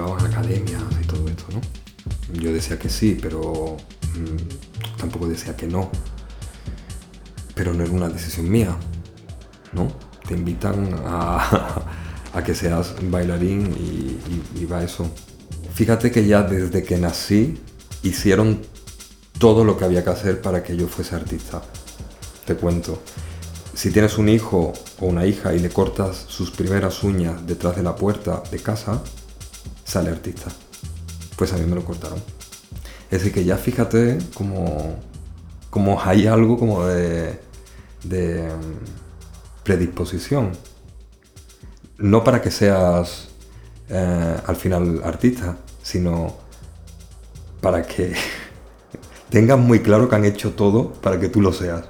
llevaban 0.00 0.24
a 0.24 0.28
academias 0.28 0.82
y 1.02 1.06
todo 1.06 1.28
esto, 1.28 1.44
¿no? 1.52 2.40
Yo 2.40 2.52
decía 2.52 2.78
que 2.78 2.88
sí, 2.88 3.18
pero 3.20 3.76
mm, 4.14 4.98
tampoco 4.98 5.28
decía 5.28 5.56
que 5.56 5.66
no. 5.66 5.90
Pero 7.54 7.74
no 7.74 7.84
era 7.84 7.92
una 7.92 8.08
decisión 8.08 8.50
mía, 8.50 8.76
¿no? 9.72 9.88
Te 10.26 10.34
invitan 10.34 10.94
a, 11.04 11.82
que 12.44 12.54
seas 12.54 12.94
bailarín 13.02 13.72
y, 13.78 14.60
y 14.60 14.64
va 14.64 14.82
eso. 14.82 15.10
Fíjate 15.74 16.10
que 16.10 16.26
ya 16.26 16.42
desde 16.42 16.82
que 16.82 16.96
nací 16.96 17.58
hicieron 18.02 18.62
todo 19.38 19.64
lo 19.64 19.76
que 19.76 19.84
había 19.84 20.04
que 20.04 20.10
hacer 20.10 20.40
para 20.40 20.62
que 20.62 20.76
yo 20.76 20.88
fuese 20.88 21.16
artista. 21.16 21.62
Te 22.46 22.54
cuento 22.54 23.02
si 23.80 23.90
tienes 23.90 24.18
un 24.18 24.28
hijo 24.28 24.74
o 24.98 25.06
una 25.06 25.24
hija 25.24 25.54
y 25.54 25.58
le 25.58 25.70
cortas 25.70 26.26
sus 26.28 26.50
primeras 26.50 27.02
uñas 27.02 27.46
detrás 27.46 27.76
de 27.76 27.82
la 27.82 27.96
puerta 27.96 28.42
de 28.50 28.58
casa, 28.58 29.02
sale 29.90 30.10
artista. 30.10 30.50
Pues 31.36 31.52
a 31.52 31.56
mí 31.56 31.66
me 31.66 31.74
lo 31.74 31.84
cortaron. 31.84 32.22
Es 33.10 33.18
decir, 33.18 33.32
que 33.32 33.44
ya 33.44 33.56
fíjate 33.56 34.18
como, 34.34 34.96
como 35.68 36.00
hay 36.00 36.28
algo 36.28 36.56
como 36.56 36.86
de, 36.86 37.40
mm, 38.04 39.64
predisposición. 39.64 40.52
No 41.98 42.22
para 42.22 42.40
que 42.40 42.52
seas 42.52 43.28
eh, 43.88 44.36
al 44.46 44.56
final 44.56 45.02
artista, 45.04 45.56
sino 45.82 46.36
para 47.60 47.82
que 47.82 48.14
tengas 49.28 49.58
muy 49.58 49.80
claro 49.80 50.08
que 50.08 50.14
han 50.14 50.24
hecho 50.24 50.52
todo 50.52 50.92
para 50.92 51.18
que 51.18 51.28
tú 51.28 51.40
lo 51.40 51.52
seas. 51.52 51.84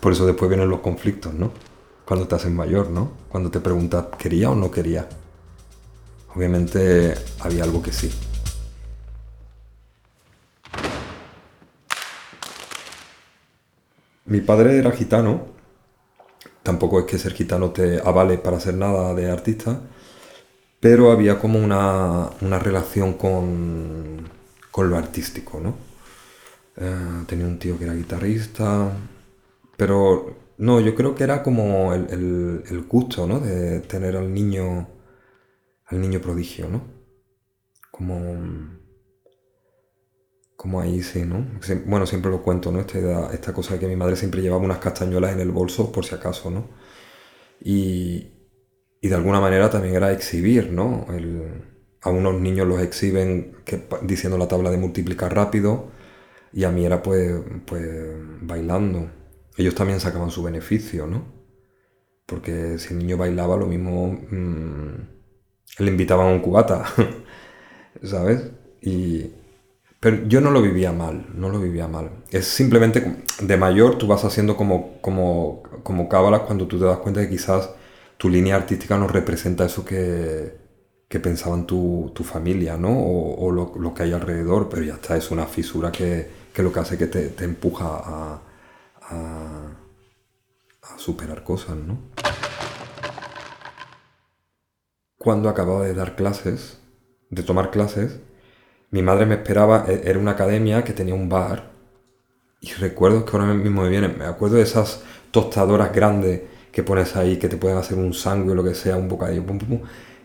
Por 0.00 0.12
eso 0.12 0.24
después 0.24 0.48
vienen 0.48 0.70
los 0.70 0.80
conflictos, 0.80 1.34
¿no? 1.34 1.52
Cuando 2.06 2.26
te 2.26 2.36
haces 2.36 2.50
mayor, 2.50 2.88
¿no? 2.88 3.12
Cuando 3.28 3.50
te 3.50 3.60
preguntas, 3.60 4.06
¿quería 4.18 4.50
o 4.50 4.54
no 4.54 4.70
quería? 4.70 5.06
Obviamente 6.38 7.16
había 7.40 7.64
algo 7.64 7.82
que 7.82 7.90
sí. 7.90 8.08
Mi 14.26 14.40
padre 14.40 14.78
era 14.78 14.92
gitano. 14.92 15.46
Tampoco 16.62 17.00
es 17.00 17.06
que 17.06 17.18
ser 17.18 17.32
gitano 17.32 17.72
te 17.72 17.98
avale 17.98 18.38
para 18.38 18.58
hacer 18.58 18.74
nada 18.74 19.14
de 19.14 19.28
artista. 19.28 19.80
Pero 20.78 21.10
había 21.10 21.40
como 21.40 21.58
una, 21.58 22.30
relación 22.60 23.14
con, 23.14 24.30
con, 24.70 24.90
lo 24.90 24.96
artístico, 24.96 25.58
¿no? 25.58 25.74
Eh, 26.76 27.24
tenía 27.26 27.46
un 27.46 27.58
tío 27.58 27.76
que 27.76 27.82
era 27.82 27.94
guitarrista, 27.94 28.92
pero 29.76 30.36
no, 30.58 30.78
yo 30.78 30.94
creo 30.94 31.16
que 31.16 31.24
era 31.24 31.42
como 31.42 31.92
el, 31.94 32.62
el, 32.70 32.82
gusto, 32.82 33.26
¿no? 33.26 33.40
De 33.40 33.80
tener 33.80 34.16
al 34.16 34.32
niño, 34.32 34.86
al 35.88 36.00
niño 36.00 36.20
prodigio, 36.20 36.68
¿no? 36.68 36.82
Como, 37.90 38.78
como 40.56 40.80
ahí 40.80 41.02
sí, 41.02 41.24
¿no? 41.24 41.46
Bueno, 41.86 42.06
siempre 42.06 42.30
lo 42.30 42.42
cuento, 42.42 42.70
¿no? 42.70 42.80
Esta, 42.80 43.52
cosa 43.52 43.74
de 43.74 43.80
que 43.80 43.88
mi 43.88 43.96
madre 43.96 44.16
siempre 44.16 44.42
llevaba 44.42 44.62
unas 44.62 44.78
castañuelas 44.78 45.32
en 45.32 45.40
el 45.40 45.50
bolso 45.50 45.90
por 45.90 46.04
si 46.04 46.14
acaso, 46.14 46.50
¿no? 46.50 46.68
Y, 47.60 48.28
y 49.00 49.08
de 49.08 49.14
alguna 49.14 49.40
manera 49.40 49.70
también 49.70 49.94
era 49.94 50.12
exhibir, 50.12 50.70
¿no? 50.70 51.06
a 52.00 52.10
unos 52.10 52.40
niños 52.40 52.68
los 52.68 52.80
exhiben 52.80 53.56
diciendo 54.02 54.38
la 54.38 54.46
tabla 54.46 54.70
de 54.70 54.78
multiplicar 54.78 55.34
rápido 55.34 55.90
y 56.52 56.62
a 56.62 56.70
mí 56.70 56.86
era 56.86 57.02
pues, 57.02 57.42
pues 57.66 57.82
bailando 58.40 59.10
ellos 59.58 59.74
también 59.74 59.98
sacaban 59.98 60.30
su 60.30 60.42
beneficio, 60.42 61.06
¿no? 61.08 61.24
Porque 62.26 62.78
si 62.78 62.94
el 62.94 63.00
niño 63.00 63.16
bailaba, 63.16 63.56
lo 63.56 63.66
mismo 63.66 64.12
mm, 64.30 65.17
le 65.78 65.90
invitaban 65.90 66.26
a 66.26 66.30
un 66.30 66.40
cubata, 66.40 66.84
¿sabes? 68.02 68.50
Y, 68.80 69.30
pero 70.00 70.26
yo 70.26 70.40
no 70.40 70.50
lo 70.50 70.62
vivía 70.62 70.92
mal, 70.92 71.26
no 71.34 71.48
lo 71.48 71.60
vivía 71.60 71.88
mal. 71.88 72.10
Es 72.30 72.46
simplemente 72.46 73.24
de 73.40 73.56
mayor 73.56 73.98
tú 73.98 74.06
vas 74.06 74.24
haciendo 74.24 74.56
como, 74.56 75.00
como, 75.00 75.62
como 75.82 76.08
cábalas 76.08 76.42
cuando 76.42 76.66
tú 76.66 76.78
te 76.78 76.84
das 76.84 76.98
cuenta 76.98 77.20
que 77.20 77.30
quizás 77.30 77.70
tu 78.16 78.28
línea 78.28 78.56
artística 78.56 78.96
no 78.96 79.08
representa 79.08 79.64
eso 79.64 79.84
que, 79.84 80.56
que 81.08 81.20
pensaban 81.20 81.66
tu, 81.66 82.12
tu, 82.14 82.22
familia, 82.24 82.76
¿no? 82.76 82.90
O, 83.00 83.50
lo, 83.50 83.72
lo, 83.76 83.94
que 83.94 84.02
hay 84.04 84.12
alrededor, 84.12 84.68
pero 84.68 84.82
ya 84.82 84.94
está, 84.94 85.16
es 85.16 85.30
una 85.30 85.46
fisura 85.46 85.90
que, 85.90 86.28
que 86.52 86.62
lo 86.62 86.72
que 86.72 86.80
hace 86.80 86.98
que 86.98 87.06
te, 87.06 87.28
te 87.28 87.44
empuja 87.44 87.86
a, 87.86 88.42
a, 89.02 89.74
superar 90.96 91.44
cosas, 91.44 91.76
¿no? 91.76 91.98
Cuando 95.28 95.50
acababa 95.50 95.84
de 95.84 95.92
dar 95.92 96.16
clases, 96.16 96.78
de 97.28 97.42
tomar 97.42 97.70
clases, 97.70 98.18
mi 98.90 99.02
madre 99.02 99.26
me 99.26 99.34
esperaba, 99.34 99.84
e, 99.86 100.08
era 100.08 100.18
una 100.18 100.30
academia 100.30 100.84
que 100.84 100.94
tenía 100.94 101.14
un 101.14 101.28
bar, 101.28 101.68
y 102.62 102.72
recuerdo 102.72 103.26
que 103.26 103.36
ahora 103.36 103.52
mismo 103.52 103.82
me 103.82 103.90
viene, 103.90 104.08
me 104.08 104.24
acuerdo 104.24 104.56
de 104.56 104.62
esas 104.62 105.02
tostadoras 105.30 105.92
grandes 105.92 106.40
que 106.72 106.82
pones 106.82 107.14
ahí, 107.14 107.36
que 107.36 107.50
te 107.50 107.58
pueden 107.58 107.76
hacer 107.76 107.98
un 107.98 108.14
sándwich 108.14 108.52
o 108.52 108.54
lo 108.54 108.64
que 108.64 108.74
sea, 108.74 108.96
un 108.96 109.06
bocadillo, 109.06 109.44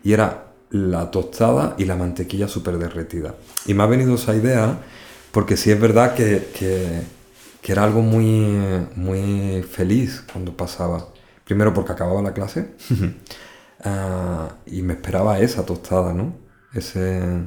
y 0.02 0.14
era 0.14 0.54
la 0.70 1.10
tostada 1.10 1.74
y 1.76 1.84
la 1.84 1.96
mantequilla 1.96 2.48
súper 2.48 2.78
derretida. 2.78 3.34
Y 3.66 3.74
me 3.74 3.82
ha 3.82 3.86
venido 3.86 4.14
esa 4.14 4.34
idea 4.34 4.78
porque 5.32 5.58
sí 5.58 5.70
es 5.70 5.78
verdad 5.78 6.14
que, 6.14 6.48
que, 6.58 7.02
que 7.60 7.72
era 7.72 7.84
algo 7.84 8.00
muy, 8.00 8.56
muy 8.96 9.62
feliz 9.64 10.24
cuando 10.32 10.56
pasaba. 10.56 11.08
Primero 11.44 11.74
porque 11.74 11.92
acababa 11.92 12.22
la 12.22 12.32
clase, 12.32 12.70
Ah, 13.84 14.56
y 14.66 14.82
me 14.82 14.94
esperaba 14.94 15.38
esa 15.38 15.66
tostada, 15.66 16.12
¿no? 16.12 16.34
Ese... 16.72 17.46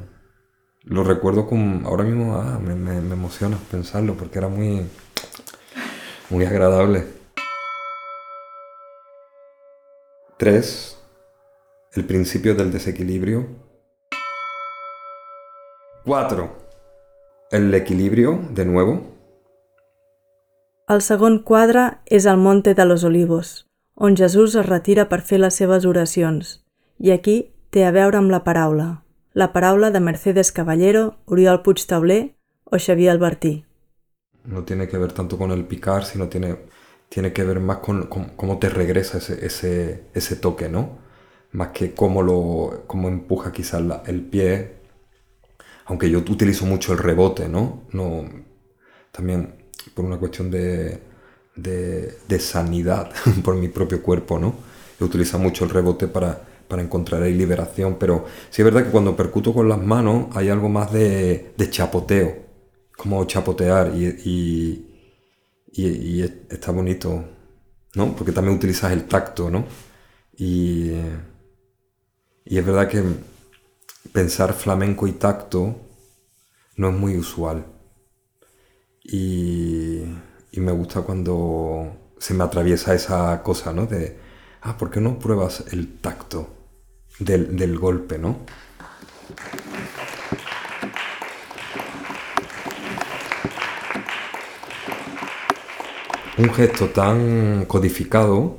Lo 0.84 1.04
recuerdo 1.04 1.46
con... 1.46 1.82
Ahora 1.84 2.04
mismo 2.04 2.36
ah, 2.36 2.58
me, 2.58 2.72
emociona 2.96 3.58
pensarlo 3.70 4.14
porque 4.14 4.38
era 4.38 4.48
muy... 4.48 4.86
Muy 6.30 6.44
agradable. 6.44 7.06
3. 10.38 10.98
El 11.94 12.04
principio 12.04 12.54
del 12.54 12.70
desequilibrio. 12.70 13.46
4. 16.04 16.68
El 17.50 17.74
equilibrio, 17.74 18.40
de 18.50 18.64
nuevo. 18.64 19.18
El 20.88 21.02
segon 21.04 21.34
quadre 21.44 21.82
és 22.08 22.24
el 22.24 22.38
Monte 22.40 22.72
de 22.74 22.84
los 22.86 23.04
Olivos, 23.04 23.67
on 24.06 24.16
Jesús 24.16 24.54
es 24.60 24.66
retira 24.72 25.04
per 25.12 25.20
fer 25.30 25.38
les 25.42 25.58
seves 25.60 25.86
oracions, 25.92 26.52
i 27.06 27.10
aquí 27.14 27.36
té 27.74 27.84
a 27.86 27.92
veure 27.96 28.20
amb 28.20 28.32
la 28.34 28.42
paraula, 28.48 28.88
la 29.42 29.50
paraula 29.56 29.90
de 29.94 30.00
Mercedes 30.08 30.52
Caballero, 30.58 31.04
Oriol 31.26 31.62
Puigtauler 31.66 32.22
o 32.64 32.78
Xavier 32.86 33.10
Albertí. 33.16 33.54
No 34.44 34.64
tiene 34.64 34.88
que 34.88 34.98
ver 34.98 35.12
tanto 35.12 35.36
con 35.38 35.50
el 35.50 35.66
picar, 35.66 36.04
sino 36.04 36.28
tiene, 36.28 36.56
tiene 37.08 37.32
que 37.32 37.44
ver 37.44 37.60
más 37.60 37.78
con, 37.78 38.06
con 38.06 38.30
cómo 38.36 38.58
te 38.58 38.68
regresa 38.68 39.18
ese, 39.18 39.44
ese, 39.46 40.04
ese 40.14 40.36
toque, 40.36 40.68
¿no? 40.68 40.98
Más 41.52 41.68
que 41.68 41.94
cómo, 41.94 42.22
lo, 42.22 42.84
cómo 42.86 43.08
empuja 43.08 43.52
quizás 43.52 43.82
la- 43.82 44.02
el 44.06 44.22
pie, 44.22 44.76
aunque 45.86 46.10
yo 46.10 46.18
utilizo 46.18 46.66
mucho 46.66 46.92
el 46.92 46.98
rebote, 46.98 47.48
¿no? 47.48 47.82
no 47.92 48.24
también 49.10 49.54
por 49.94 50.04
una 50.04 50.18
cuestión 50.18 50.50
de, 50.50 51.00
de, 51.62 52.18
sanidad, 52.40 53.10
por 53.44 53.56
mi 53.56 53.68
propio 53.68 54.02
cuerpo, 54.02 54.38
¿no? 54.38 54.54
Yo 55.00 55.06
utilizo 55.06 55.38
mucho 55.38 55.64
el 55.64 55.70
rebote 55.70 56.08
para, 56.08 56.40
para 56.68 56.82
encontrar 56.82 57.22
ahí 57.22 57.34
liberación, 57.34 57.96
pero 57.98 58.24
sí 58.50 58.62
es 58.62 58.64
verdad 58.64 58.84
que 58.84 58.90
cuando 58.90 59.16
percuto 59.16 59.52
con 59.54 59.68
las 59.68 59.78
manos 59.80 60.26
hay 60.36 60.48
algo 60.48 60.68
más 60.68 60.92
de, 60.92 61.52
chapoteo, 61.70 62.36
como 62.96 63.24
chapotear 63.24 63.92
y, 63.94 64.06
y, 64.24 64.86
y- 65.72 65.88
y 66.18 66.22
es- 66.22 66.32
está 66.50 66.72
bonito, 66.72 67.24
¿no? 67.94 68.14
Porque 68.16 68.32
también 68.32 68.56
utilizas 68.56 68.92
el 68.92 69.04
tacto, 69.06 69.50
¿no? 69.50 69.66
Y, 70.38 70.92
y 72.44 72.58
es 72.58 72.66
verdad 72.66 72.88
que 72.88 73.02
pensar 74.12 74.52
flamenco 74.52 75.06
y 75.06 75.12
tacto 75.12 75.76
no 76.76 76.88
es 76.90 76.94
muy 76.96 77.16
usual. 77.18 77.64
Y, 79.04 80.04
y 80.58 80.60
me 80.60 80.72
gusta 80.72 81.02
cuando 81.02 82.12
se 82.18 82.34
me 82.34 82.42
atraviesa 82.42 82.92
esa 82.92 83.40
cosa, 83.44 83.72
¿no? 83.72 83.86
De, 83.86 84.18
ah, 84.62 84.76
¿por 84.76 84.90
qué 84.90 85.00
no 85.00 85.16
pruebas 85.16 85.64
el 85.70 85.98
tacto 85.98 86.48
del, 87.20 87.56
del 87.56 87.78
golpe, 87.78 88.18
¿no? 88.18 88.40
Un 96.38 96.52
gesto 96.52 96.88
tan 96.88 97.64
codificado 97.66 98.58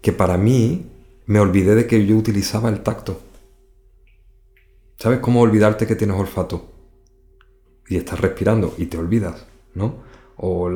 que 0.00 0.12
para 0.12 0.38
mí 0.38 0.86
me 1.26 1.40
olvidé 1.40 1.74
de 1.74 1.86
que 1.86 2.06
yo 2.06 2.16
utilizaba 2.16 2.70
el 2.70 2.82
tacto. 2.82 3.20
¿Sabes 4.96 5.18
cómo 5.20 5.42
olvidarte 5.42 5.86
que 5.86 5.94
tienes 5.94 6.16
olfato? 6.18 6.72
Y 7.86 7.98
estás 7.98 8.18
respirando 8.18 8.74
y 8.78 8.86
te 8.86 8.96
olvidas, 8.96 9.44
¿no? 9.74 10.07
O 10.38 10.70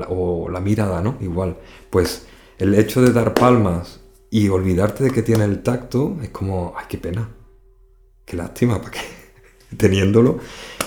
la, 0.49 0.61
mirada, 0.61 1.00
¿no? 1.00 1.16
Igual. 1.21 1.57
Pues 1.90 2.26
el 2.58 2.75
hecho 2.75 3.00
de 3.00 3.13
dar 3.13 3.34
palmas 3.34 4.00
y 4.30 4.49
olvidarte 4.49 5.04
de 5.04 5.10
que 5.10 5.23
tienes 5.23 5.49
el 5.49 5.63
tacto 5.63 6.17
es 6.23 6.30
como, 6.30 6.75
ay, 6.76 6.86
qué 6.89 6.99
pena. 6.99 7.28
Qué 8.25 8.36
lástima, 8.36 8.78
¿para 8.78 8.91
qué? 8.91 9.00
Teniéndolo. 9.76 10.39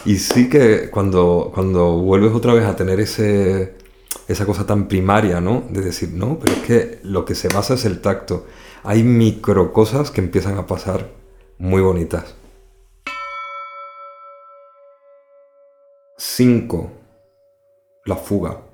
Y 0.06 0.17
sí 0.17 0.49
que 0.49 0.89
cuando, 0.89 1.52
cuando 1.54 1.99
vuelves 1.99 2.34
otra 2.34 2.54
vez 2.54 2.65
a 2.65 2.76
tener 2.76 2.99
ese, 2.99 3.76
esa 4.28 4.45
cosa 4.45 4.65
tan 4.65 4.88
primaria, 4.88 5.41
¿no? 5.41 5.63
De 5.69 5.82
decir, 5.82 6.12
no, 6.13 6.39
pero 6.39 6.54
es 6.54 6.60
que 6.60 6.99
lo 7.04 7.26
que 7.26 7.36
se 7.36 7.47
basa 7.47 7.76
es 7.76 7.86
el 7.86 8.02
tacto. 8.02 8.45
Hay 8.84 9.04
micro 9.04 9.73
cosas 9.73 10.12
que 10.12 10.21
empiezan 10.21 10.58
a 10.58 10.67
pasar 10.67 11.10
muy 11.58 11.82
bonitas. 11.82 12.36
5. 16.17 16.91
La 18.06 18.15
fuga. 18.15 18.64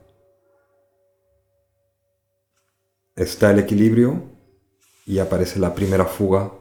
Está 3.22 3.52
el 3.52 3.60
equilibrio 3.60 4.24
y 5.06 5.20
aparece 5.20 5.60
la 5.60 5.76
primera 5.76 6.06
fuga 6.06 6.52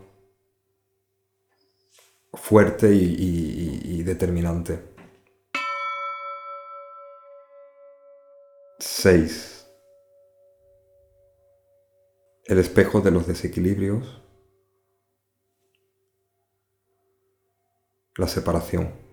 fuerte 2.34 2.94
y, 2.94 4.02
determinante. 4.02 4.78
6. 8.78 9.66
El 12.44 12.58
espejo 12.58 13.00
de 13.00 13.10
los 13.10 13.26
desequilibrios. 13.26 14.20
La 18.16 18.28
separación. 18.28 19.09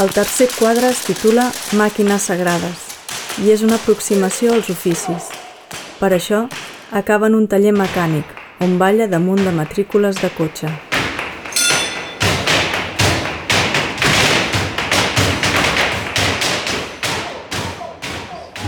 El 0.00 0.08
tercer 0.08 0.48
quadre 0.58 0.88
es 0.88 1.02
titula 1.04 1.50
Màquines 1.76 2.24
sagrades 2.30 2.84
i 3.44 3.50
és 3.52 3.60
una 3.60 3.76
aproximació 3.76 4.54
als 4.56 4.70
oficis. 4.72 5.26
Per 5.98 6.08
això, 6.16 6.38
acaba 6.96 7.28
en 7.28 7.34
un 7.36 7.44
taller 7.44 7.74
mecànic, 7.76 8.24
on 8.64 8.78
balla 8.80 9.04
damunt 9.04 9.42
de 9.44 9.52
matrícules 9.52 10.16
de 10.22 10.30
cotxe. 10.32 10.70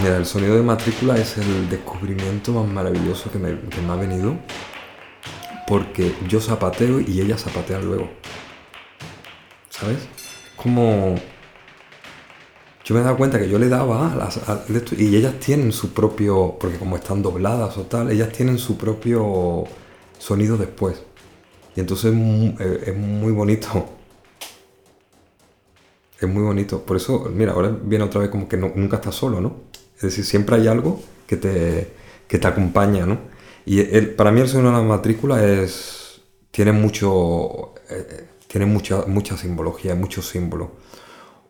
Mira, 0.03 0.19
el 0.19 0.27
sonido 0.27 0.57
de 0.57 0.63
matrícula 0.63 1.17
es 1.17 1.39
el 1.39 1.71
descubrimiento 1.71 2.53
más 2.53 2.69
maravilloso 2.69 3.33
que 3.33 3.39
me, 3.39 3.59
que 3.71 3.81
me 3.81 3.95
ha 3.95 3.97
venido. 3.97 4.37
Porque 5.67 6.15
yo 6.29 6.39
zapateo 6.39 7.01
y 7.01 7.23
ella 7.23 7.39
zapatea 7.39 7.79
luego. 7.79 8.11
¿Sabes? 9.71 10.07
Como... 10.57 11.15
Yo 12.85 12.95
me 12.95 13.01
he 13.01 13.05
dado 13.05 13.17
cuenta 13.17 13.39
que 13.39 13.49
yo 13.49 13.59
le 13.59 13.69
daba 13.71 14.13
a 14.13 14.15
las, 14.17 14.39
y 14.99 15.17
ellas 15.17 15.39
tienen 15.41 15.73
su 15.73 15.95
propio... 15.95 16.57
Porque 16.61 16.77
como 16.77 16.97
están 16.97 17.23
dobladas 17.23 17.79
o 17.79 17.83
tal, 17.85 18.11
ellas 18.11 18.31
tienen 18.33 18.59
su 18.59 18.77
propio 18.77 19.65
sonido 20.19 20.57
después. 20.59 21.03
Y 21.77 21.81
entonces 21.81 22.13
es 22.13 22.89
eh, 22.89 22.93
muy 22.93 23.33
bonito. 23.33 23.87
Es 26.21 26.29
muy 26.29 26.43
bonito. 26.43 26.83
Por 26.85 26.97
eso, 26.97 27.31
mira, 27.35 27.53
ahora 27.53 27.69
viene 27.83 28.05
otra 28.05 28.21
vez 28.21 28.31
como 28.31 28.49
que 28.49 28.57
nunca 28.57 28.97
estás 28.97 29.15
solo, 29.15 29.41
¿no? 29.41 29.57
Es 29.97 30.03
decir, 30.03 30.25
siempre 30.25 30.57
hay 30.57 30.67
algo 30.69 31.01
que 31.27 31.37
te, 31.37 31.93
que 32.29 32.39
te 32.39 32.47
acompaña, 32.47 33.07
¿no? 33.07 33.19
Y 33.67 33.81
el- 33.81 34.11
para 34.15 34.31
mí 34.31 34.41
el 34.41 34.49
sonido 34.49 34.71
de 34.73 34.77
la 34.79 34.83
matrícula 34.83 35.43
es... 35.45 36.21
Tiene 36.51 36.73
mucho... 36.73 37.75
eh, 37.91 38.29
tiene 38.55 38.67
mucha, 38.67 39.05
mucha 39.09 39.37
simbología, 39.37 39.97
muchos 39.97 40.29
símbolos. 40.29 40.69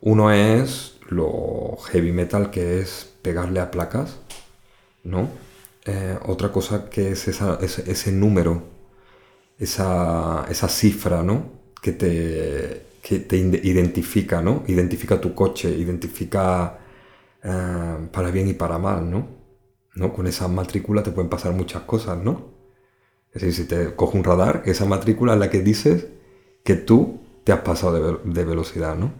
Uno 0.01 0.31
es 0.31 0.97
lo 1.07 1.77
heavy 1.91 2.11
metal, 2.11 2.49
que 2.49 2.79
es 2.79 3.07
pegarle 3.21 3.59
a 3.59 3.69
placas, 3.69 4.17
¿no? 5.03 5.29
Eh, 5.85 6.17
otra 6.25 6.51
cosa 6.51 6.89
que 6.89 7.11
es 7.11 7.27
ese, 7.27 7.45
ese 7.61 8.11
número, 8.11 8.63
esa, 9.59 10.47
esa 10.49 10.67
cifra, 10.67 11.21
¿no? 11.21 11.43
Que 11.79 11.91
te, 11.91 12.87
que 13.03 13.19
te 13.19 13.37
identifica, 13.37 14.41
¿no? 14.41 14.63
Identifica 14.65 15.21
tu 15.21 15.35
coche, 15.35 15.69
identifica 15.69 16.79
eh, 17.43 18.07
para 18.11 18.31
bien 18.31 18.47
y 18.47 18.53
para 18.55 18.79
mal, 18.79 19.11
¿no? 19.11 19.27
¿no? 19.93 20.11
Con 20.11 20.25
esa 20.25 20.47
matrícula 20.47 21.03
te 21.03 21.11
pueden 21.11 21.29
pasar 21.29 21.51
muchas 21.53 21.83
cosas, 21.83 22.17
¿no? 22.17 22.49
Es 23.31 23.43
decir, 23.43 23.53
si 23.53 23.69
te 23.69 23.95
coge 23.95 24.17
un 24.17 24.23
radar, 24.23 24.63
esa 24.65 24.85
matrícula 24.85 25.33
es 25.33 25.39
la 25.39 25.51
que 25.51 25.61
dices 25.61 26.07
que 26.65 26.75
tú 26.75 27.21
te 27.45 27.53
has 27.53 27.61
pasado 27.61 27.93
de, 27.95 28.01
ve- 28.01 28.19
de 28.25 28.45
velocidad, 28.45 28.97
¿no? 28.97 29.13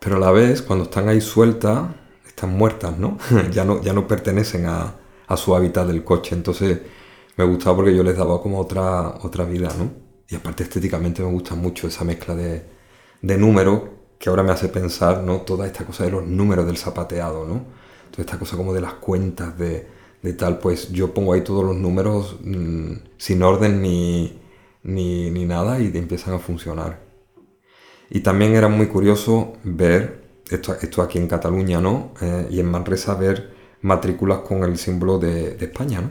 Pero 0.00 0.16
a 0.16 0.18
la 0.20 0.30
vez, 0.30 0.62
cuando 0.62 0.84
están 0.84 1.08
ahí 1.08 1.20
sueltas, 1.20 1.88
están 2.26 2.50
muertas, 2.56 2.98
¿no? 2.98 3.18
ya 3.52 3.64
¿no? 3.64 3.80
Ya 3.82 3.92
no 3.92 4.06
pertenecen 4.06 4.66
a, 4.66 4.94
a 5.26 5.36
su 5.36 5.54
hábitat 5.54 5.86
del 5.86 6.04
coche. 6.04 6.34
Entonces, 6.34 6.80
me 7.36 7.44
gustaba 7.44 7.76
porque 7.76 7.94
yo 7.94 8.02
les 8.02 8.16
daba 8.16 8.40
como 8.42 8.58
otra, 8.60 9.08
otra 9.22 9.44
vida, 9.44 9.70
¿no? 9.78 9.90
Y 10.28 10.34
aparte 10.36 10.64
estéticamente 10.64 11.22
me 11.22 11.30
gusta 11.30 11.54
mucho 11.54 11.86
esa 11.88 12.04
mezcla 12.04 12.34
de, 12.34 12.64
de 13.22 13.38
números 13.38 13.82
que 14.18 14.28
ahora 14.30 14.42
me 14.42 14.52
hace 14.52 14.68
pensar, 14.68 15.22
¿no? 15.22 15.38
Toda 15.42 15.66
esta 15.66 15.84
cosa 15.84 16.04
de 16.04 16.10
los 16.10 16.26
números 16.26 16.66
del 16.66 16.76
zapateado, 16.76 17.46
¿no? 17.46 17.64
Toda 18.10 18.22
esta 18.24 18.38
cosa 18.38 18.56
como 18.56 18.72
de 18.72 18.80
las 18.80 18.94
cuentas 18.94 19.56
de, 19.58 19.86
de 20.22 20.32
tal, 20.34 20.58
pues 20.58 20.90
yo 20.90 21.12
pongo 21.14 21.32
ahí 21.32 21.42
todos 21.42 21.64
los 21.64 21.76
números 21.76 22.36
mm, 22.42 22.92
sin 23.18 23.42
orden 23.42 23.82
ni, 23.82 24.38
ni, 24.86 25.30
ni 25.30 25.44
nada 25.44 25.78
y 25.80 25.86
empiezan 25.96 26.34
a 26.34 26.38
funcionar. 26.38 27.00
Y 28.08 28.20
también 28.20 28.54
era 28.54 28.68
muy 28.68 28.86
curioso 28.86 29.56
ver, 29.64 30.22
esto, 30.48 30.74
esto 30.80 31.02
aquí 31.02 31.18
en 31.18 31.26
Cataluña, 31.28 31.80
¿no? 31.80 32.12
Eh, 32.20 32.46
y 32.50 32.60
en 32.60 32.70
Manresa 32.70 33.14
ver 33.14 33.54
matrículas 33.82 34.38
con 34.40 34.62
el 34.62 34.78
símbolo 34.78 35.18
de, 35.18 35.56
de 35.56 35.64
España, 35.66 36.00
¿no? 36.00 36.10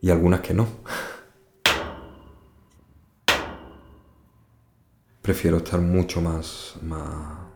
Y 0.00 0.10
algunas 0.10 0.40
que 0.40 0.54
no. 0.54 0.68
Prefiero 5.22 5.56
estar 5.58 5.80
mucho 5.80 6.20
más, 6.20 6.76
más, 6.82 7.48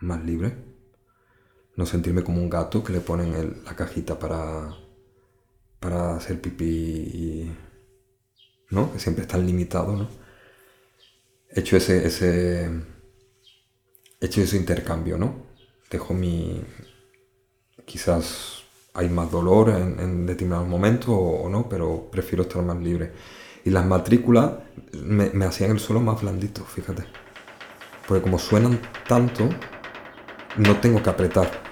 más 0.00 0.24
libre. 0.24 0.56
No 1.76 1.84
sentirme 1.84 2.24
como 2.24 2.40
un 2.40 2.48
gato 2.48 2.82
que 2.82 2.94
le 2.94 3.00
ponen 3.00 3.62
la 3.64 3.76
cajita 3.76 4.18
para, 4.18 4.74
para 5.78 6.16
hacer 6.16 6.40
pipí 6.40 6.64
y... 6.64 7.65
¿No? 8.70 8.92
Que 8.92 8.98
siempre 8.98 9.22
están 9.22 9.46
limitados, 9.46 9.98
¿no? 9.98 10.08
He 11.50 11.60
hecho 11.60 11.76
ese, 11.76 12.06
ese... 12.06 12.70
He 14.20 14.26
hecho 14.26 14.40
ese 14.40 14.56
intercambio, 14.56 15.18
¿no? 15.18 15.46
Dejo 15.90 16.14
mi... 16.14 16.62
Quizás 17.84 18.64
hay 18.94 19.08
más 19.08 19.30
dolor 19.30 19.68
en, 19.70 20.00
en 20.00 20.26
determinados 20.26 20.66
momentos 20.66 21.10
o, 21.10 21.18
o 21.18 21.48
no, 21.48 21.68
pero 21.68 22.10
prefiero 22.10 22.42
estar 22.42 22.62
más 22.62 22.78
libre. 22.78 23.12
Y 23.64 23.70
las 23.70 23.84
matrículas 23.84 24.52
me, 24.92 25.30
me 25.30 25.44
hacían 25.44 25.70
el 25.70 25.80
suelo 25.80 26.00
más 26.00 26.22
blandito, 26.22 26.64
fíjate. 26.64 27.04
Porque 28.06 28.22
como 28.22 28.38
suenan 28.38 28.80
tanto, 29.08 29.48
no 30.56 30.80
tengo 30.80 31.02
que 31.02 31.10
apretar. 31.10 31.65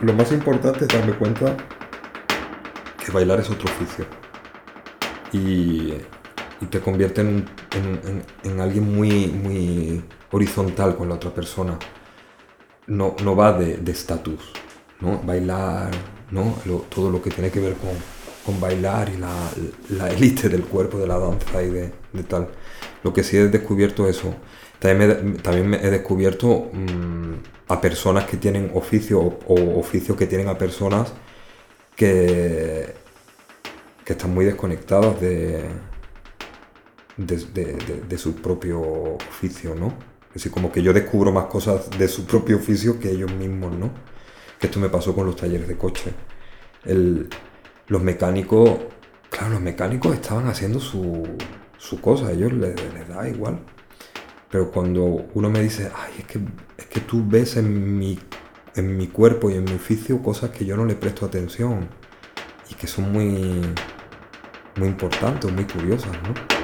Lo 0.00 0.12
más 0.12 0.30
importante 0.32 0.84
es 0.84 0.88
darme 0.88 1.12
cuenta 1.14 1.56
que 3.04 3.12
bailar 3.12 3.40
es 3.40 3.50
otro 3.50 3.70
oficio. 3.72 4.06
Y, 5.32 5.94
te 6.70 6.80
convierte 6.80 7.20
en, 7.20 7.44
en- 7.72 8.00
en- 8.08 8.50
en 8.50 8.60
alguien 8.60 8.94
muy, 8.94 9.26
muy 9.28 10.02
horizontal 10.30 10.96
con 10.96 11.08
la 11.08 11.16
otra 11.16 11.32
persona. 11.34 11.78
No, 12.86 13.14
no 13.24 13.34
va 13.36 13.52
de 13.52 13.90
estatus, 13.90 14.52
¿no? 15.00 15.20
Bailar, 15.22 15.90
¿no? 16.30 16.56
Todo 16.88 17.10
lo 17.10 17.20
que 17.20 17.30
tiene 17.30 17.50
que 17.50 17.60
ver 17.60 17.74
con, 17.74 17.90
con 18.44 18.60
bailar 18.60 19.08
y 19.10 19.18
la, 19.18 20.08
élite 20.10 20.48
del 20.48 20.62
cuerpo, 20.64 20.98
de 20.98 21.06
la 21.06 21.18
danza 21.18 21.62
y 21.62 21.70
de, 21.70 21.92
de 22.12 22.22
tal. 22.22 22.48
Lo 23.02 23.12
que 23.12 23.22
sí 23.24 23.36
he 23.36 23.48
descubierto 23.48 24.08
eso. 24.08 24.34
También, 24.78 25.38
también 25.38 25.74
he 25.74 25.90
descubierto 25.90 26.70
mm, 26.72 27.32
a 27.68 27.80
personas 27.80 28.26
que 28.26 28.36
tienen 28.36 28.70
oficio 28.74 29.20
o, 29.20 29.78
oficios 29.80 30.16
que 30.16 30.26
tienen 30.26 30.48
a 30.48 30.58
personas 30.58 31.12
que, 31.96 32.94
que 34.04 34.12
están 34.12 34.32
muy 34.34 34.44
desconectadas 34.44 35.20
de, 35.20 35.64
de, 37.16 37.36
de- 37.36 37.64
de- 37.74 38.00
de 38.08 38.18
su 38.18 38.34
propio 38.36 38.80
oficio, 38.82 39.74
¿no? 39.74 39.88
Es 40.28 40.34
decir, 40.42 40.52
como 40.52 40.70
que 40.70 40.82
yo 40.82 40.92
descubro 40.92 41.32
más 41.32 41.46
cosas 41.46 41.88
de 41.98 42.08
su 42.08 42.26
propio 42.26 42.56
oficio 42.58 43.00
que 43.00 43.10
ellos 43.10 43.32
mismos, 43.32 43.72
¿no? 43.76 43.90
Que 44.60 44.66
esto 44.66 44.78
me 44.80 44.88
pasó 44.90 45.14
con 45.14 45.26
los 45.26 45.36
talleres 45.36 45.68
de 45.68 45.76
coche. 45.76 46.12
El- 46.84 47.28
los 47.88 48.02
mecánicos, 48.02 48.70
claro, 49.30 49.54
los 49.54 49.60
mecánicos 49.62 50.14
estaban 50.14 50.48
haciendo 50.48 50.80
su, 50.80 51.24
su 51.78 52.00
cosa, 52.00 52.28
a 52.28 52.32
ellos 52.32 52.52
les, 52.52 52.74
les 52.94 53.08
da 53.08 53.28
igual. 53.28 53.60
Pero 54.50 54.70
cuando 54.70 55.04
uno 55.34 55.50
me 55.50 55.60
dice, 55.60 55.90
ay, 55.94 56.12
es 56.18 56.24
que, 56.26 56.40
es 56.78 56.86
que 56.86 57.00
tú 57.00 57.24
ves 57.26 57.56
en 57.56 57.98
mi, 57.98 58.18
en 58.74 58.96
mi 58.96 59.08
cuerpo 59.08 59.50
y 59.50 59.54
en 59.54 59.64
mi 59.64 59.72
oficio 59.72 60.22
cosas 60.22 60.50
que 60.50 60.64
yo 60.64 60.76
no 60.76 60.84
le 60.84 60.94
presto 60.94 61.26
atención 61.26 61.88
y 62.70 62.74
que 62.74 62.86
son 62.86 63.12
muy, 63.12 63.60
muy 64.76 64.88
importantes, 64.88 65.52
muy 65.52 65.64
curiosas, 65.64 66.12
¿no? 66.22 66.55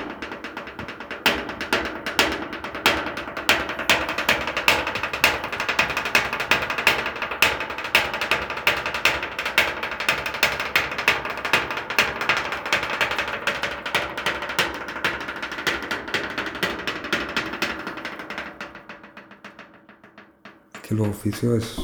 Es 21.25 21.79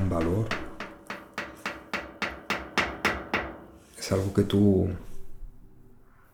un 0.00 0.08
valor. 0.08 0.46
Es 3.98 4.10
algo 4.12 4.32
que 4.32 4.44
tú 4.44 4.88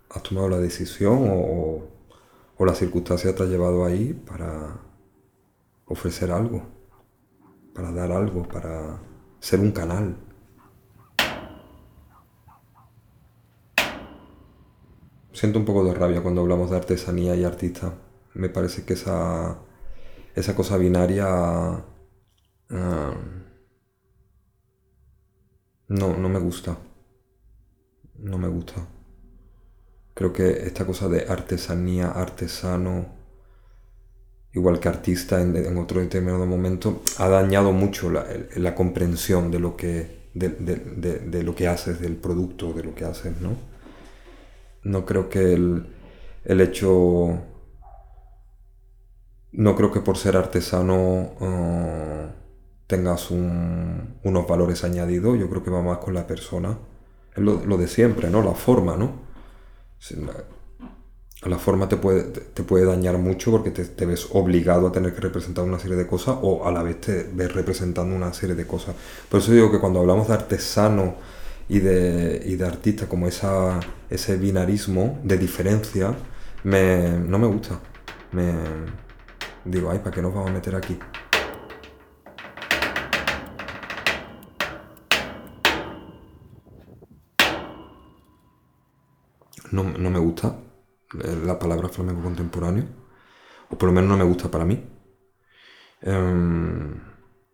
has 0.08 0.22
tomado 0.22 0.48
la 0.48 0.58
decisión 0.58 1.28
o, 1.28 1.88
o 2.56 2.64
la 2.64 2.74
circunstancia 2.74 3.34
te 3.34 3.42
ha 3.42 3.46
llevado 3.46 3.84
ahí 3.84 4.12
para 4.12 4.80
ofrecer 5.86 6.30
algo, 6.30 6.62
para 7.74 7.90
dar 7.90 8.12
algo, 8.12 8.46
para 8.46 9.00
ser 9.40 9.58
un 9.58 9.72
canal. 9.72 10.16
Siento 15.32 15.58
un 15.58 15.64
poco 15.64 15.84
de 15.84 15.94
rabia 15.94 16.22
cuando 16.22 16.42
hablamos 16.42 16.70
de 16.70 16.76
artesanía 16.76 17.34
y 17.34 17.44
artista. 17.44 17.94
Me 18.34 18.48
parece 18.48 18.84
que 18.84 18.92
esa, 18.92 19.58
esa 20.34 20.54
cosa 20.54 20.76
binaria 20.76 21.84
ah, 22.70 23.14
no, 25.88 26.16
no 26.16 26.28
me 26.30 26.38
gusta. 26.38 26.76
No 28.20 28.38
me 28.38 28.46
gusta. 28.46 28.86
Creo 30.14 30.32
que 30.32 30.48
esta 30.68 30.86
cosa 30.86 31.08
de 31.08 31.26
artesanía, 31.28 32.12
artesano, 32.12 33.06
igual 34.52 34.80
que 34.80 34.88
artista 34.88 35.40
en, 35.40 35.76
otro 35.78 36.00
determinado 36.00 36.46
momento, 36.46 37.02
ha 37.18 37.28
dañado 37.28 37.72
mucho 37.72 38.10
la, 38.10 38.26
la 38.56 38.74
comprensión 38.74 39.50
de 39.50 39.58
lo 39.60 39.76
que 39.76 40.20
de, 40.34 40.48
de- 40.50 41.42
lo 41.42 41.54
que 41.54 41.66
haces, 41.68 42.00
del 42.00 42.14
producto, 42.16 42.72
de 42.72 42.84
lo 42.84 42.94
que 42.94 43.04
haces, 43.04 43.40
¿no? 43.40 43.56
No 44.84 45.04
creo 45.04 45.28
que 45.28 45.52
el, 45.52 45.86
el 46.44 46.60
hecho 46.60 47.38
no 49.52 49.74
creo 49.76 49.92
que 49.92 50.00
por 50.00 50.16
ser 50.16 50.36
artesano 50.36 51.32
eh, 51.40 52.28
tengas 52.90 53.30
un- 53.30 54.16
unos 54.24 54.46
valores 54.48 54.84
añadidos. 54.84 55.38
Yo 55.38 55.48
creo 55.50 55.64
que 55.64 55.70
va 55.70 55.82
más 55.82 55.98
con 55.98 56.14
la 56.14 56.26
persona. 56.26 56.78
Es 57.34 57.42
lo, 57.42 57.56
de 57.78 57.88
siempre, 57.88 58.30
¿no? 58.30 58.42
La 58.42 58.52
forma, 58.54 58.96
¿no? 58.98 59.12
La, 61.42 61.58
forma 61.58 61.88
te 61.88 61.96
puede, 61.96 62.22
te, 62.24 62.62
puede 62.62 62.84
dañar 62.84 63.16
mucho 63.18 63.50
porque 63.50 63.70
te, 63.70 63.84
te 63.86 64.04
ves 64.04 64.28
obligado 64.32 64.88
a 64.88 64.92
tener 64.92 65.14
que 65.14 65.20
representar 65.22 65.64
una 65.64 65.78
serie 65.78 65.96
de 65.96 66.06
cosas 66.06 66.36
o 66.42 66.66
a 66.66 66.72
la 66.72 66.82
vez 66.82 67.00
te 67.00 67.22
ves 67.32 67.54
representando 67.54 68.14
una 68.14 68.32
serie 68.34 68.54
de 68.54 68.66
cosas. 68.66 68.94
Por 69.30 69.40
eso 69.40 69.52
digo 69.52 69.70
que 69.72 69.78
cuando 69.80 70.00
hablamos 70.00 70.28
de 70.28 70.34
artesano 70.34 71.14
y 71.68 71.78
de, 71.80 72.42
y 72.44 72.56
de 72.56 72.66
artista, 72.66 73.06
como 73.08 73.26
esa, 73.26 73.80
ese 74.10 74.36
binarismo 74.36 75.18
de 75.24 75.38
diferencia, 75.38 76.14
me, 76.64 77.08
no 77.18 77.38
me 77.38 77.46
gusta. 77.46 77.80
Me, 78.32 78.52
digo, 79.64 79.90
ay, 79.90 79.98
¿para 80.00 80.10
qué 80.14 80.22
nos 80.22 80.34
vamos 80.34 80.50
a 80.50 80.52
meter 80.52 80.74
aquí? 80.76 80.98
No, 89.72 89.84
no 89.84 90.10
me 90.10 90.18
gusta 90.18 90.56
la 91.44 91.58
palabra 91.58 91.88
flamenco 91.88 92.22
contemporáneo, 92.22 92.84
o 93.70 93.78
por 93.78 93.88
lo 93.88 93.92
menos 93.92 94.10
no 94.10 94.16
me 94.16 94.24
gusta 94.24 94.50
para 94.50 94.64
mí. 94.64 94.80
Em, 96.02 96.94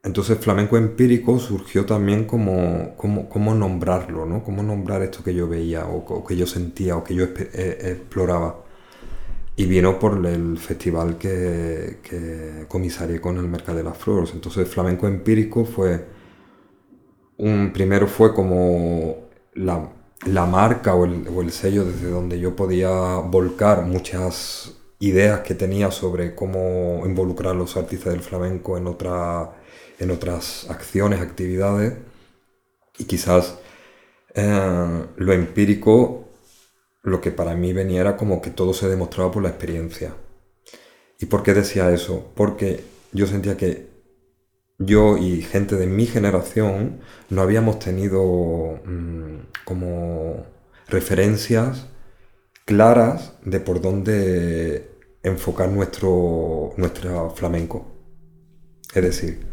entonces 0.02 0.38
flamenco 0.38 0.76
empírico 0.76 1.38
surgió 1.38 1.84
también 1.84 2.24
como, 2.26 2.96
como, 2.96 3.54
nombrarlo, 3.54 4.24
¿no? 4.26 4.42
Cómo 4.44 4.62
nombrar 4.62 5.02
esto 5.02 5.24
que 5.24 5.34
yo 5.34 5.48
veía 5.48 5.86
o, 5.86 6.24
que 6.24 6.36
yo 6.36 6.46
sentía 6.46 6.96
o 6.96 7.04
que 7.04 7.14
yo 7.14 7.24
eh, 7.24 7.78
exploraba. 7.98 8.62
Y 9.58 9.64
vino 9.66 9.98
por 9.98 10.24
el 10.26 10.58
festival 10.58 11.16
que, 11.18 12.00
que 12.02 12.66
comisarié 12.68 13.20
con 13.20 13.38
el 13.38 13.48
Mercado 13.48 13.78
de 13.78 13.84
las 13.84 13.96
Flores. 13.96 14.32
Entonces 14.34 14.68
flamenco 14.68 15.08
empírico 15.08 15.64
fue 15.64 16.06
un 17.38 17.72
primero 17.72 18.06
fue 18.06 18.34
como 18.34 19.28
la, 19.54 19.90
la 20.24 20.46
marca 20.46 20.94
o 20.94 21.04
el, 21.04 21.28
o 21.28 21.42
el 21.42 21.52
sello 21.52 21.84
desde 21.84 22.10
donde 22.10 22.38
yo 22.38 22.56
podía 22.56 22.90
volcar 22.90 23.82
muchas 23.82 24.72
ideas 24.98 25.40
que 25.40 25.54
tenía 25.54 25.90
sobre 25.90 26.34
cómo 26.34 27.02
involucrar 27.04 27.52
a 27.52 27.58
los 27.58 27.76
artistas 27.76 28.12
del 28.12 28.22
flamenco 28.22 28.76
en, 28.78 28.86
otra, 28.86 29.52
en 29.98 30.10
otras 30.10 30.68
acciones, 30.70 31.20
actividades. 31.20 31.94
Y 32.98 33.04
quizás 33.04 33.58
eh, 34.34 35.04
lo 35.16 35.32
empírico, 35.32 36.28
lo 37.02 37.20
que 37.20 37.30
para 37.30 37.54
mí 37.54 37.72
venía 37.72 38.00
era 38.00 38.16
como 38.16 38.40
que 38.40 38.50
todo 38.50 38.72
se 38.72 38.88
demostraba 38.88 39.30
por 39.30 39.42
la 39.42 39.50
experiencia. 39.50 40.14
¿Y 41.18 41.26
por 41.26 41.42
qué 41.42 41.54
decía 41.54 41.90
eso? 41.92 42.32
Porque 42.34 42.84
yo 43.12 43.26
sentía 43.26 43.56
que 43.56 43.95
yo 44.78 45.16
y 45.16 45.42
gente 45.42 45.76
de 45.76 45.86
mi 45.86 46.06
generación 46.06 47.00
no 47.30 47.42
habíamos 47.42 47.78
tenido 47.78 48.80
mm, 48.84 49.36
como 49.64 50.46
referencias 50.88 51.86
claras 52.64 53.34
de 53.44 53.60
por 53.60 53.80
dónde 53.80 54.90
enfocar 55.22 55.68
nuestro, 55.70 56.74
nuestro 56.76 57.30
flamenco. 57.30 57.86
Es 58.94 59.02
decir, 59.02 59.46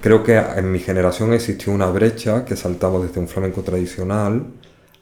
creo 0.00 0.22
que 0.22 0.36
en 0.36 0.70
mi 0.72 0.78
generación 0.78 1.32
existió 1.32 1.72
una 1.72 1.86
brecha 1.86 2.44
que 2.44 2.56
saltamos 2.56 3.02
desde 3.02 3.20
un 3.20 3.28
flamenco 3.28 3.62
tradicional 3.62 4.46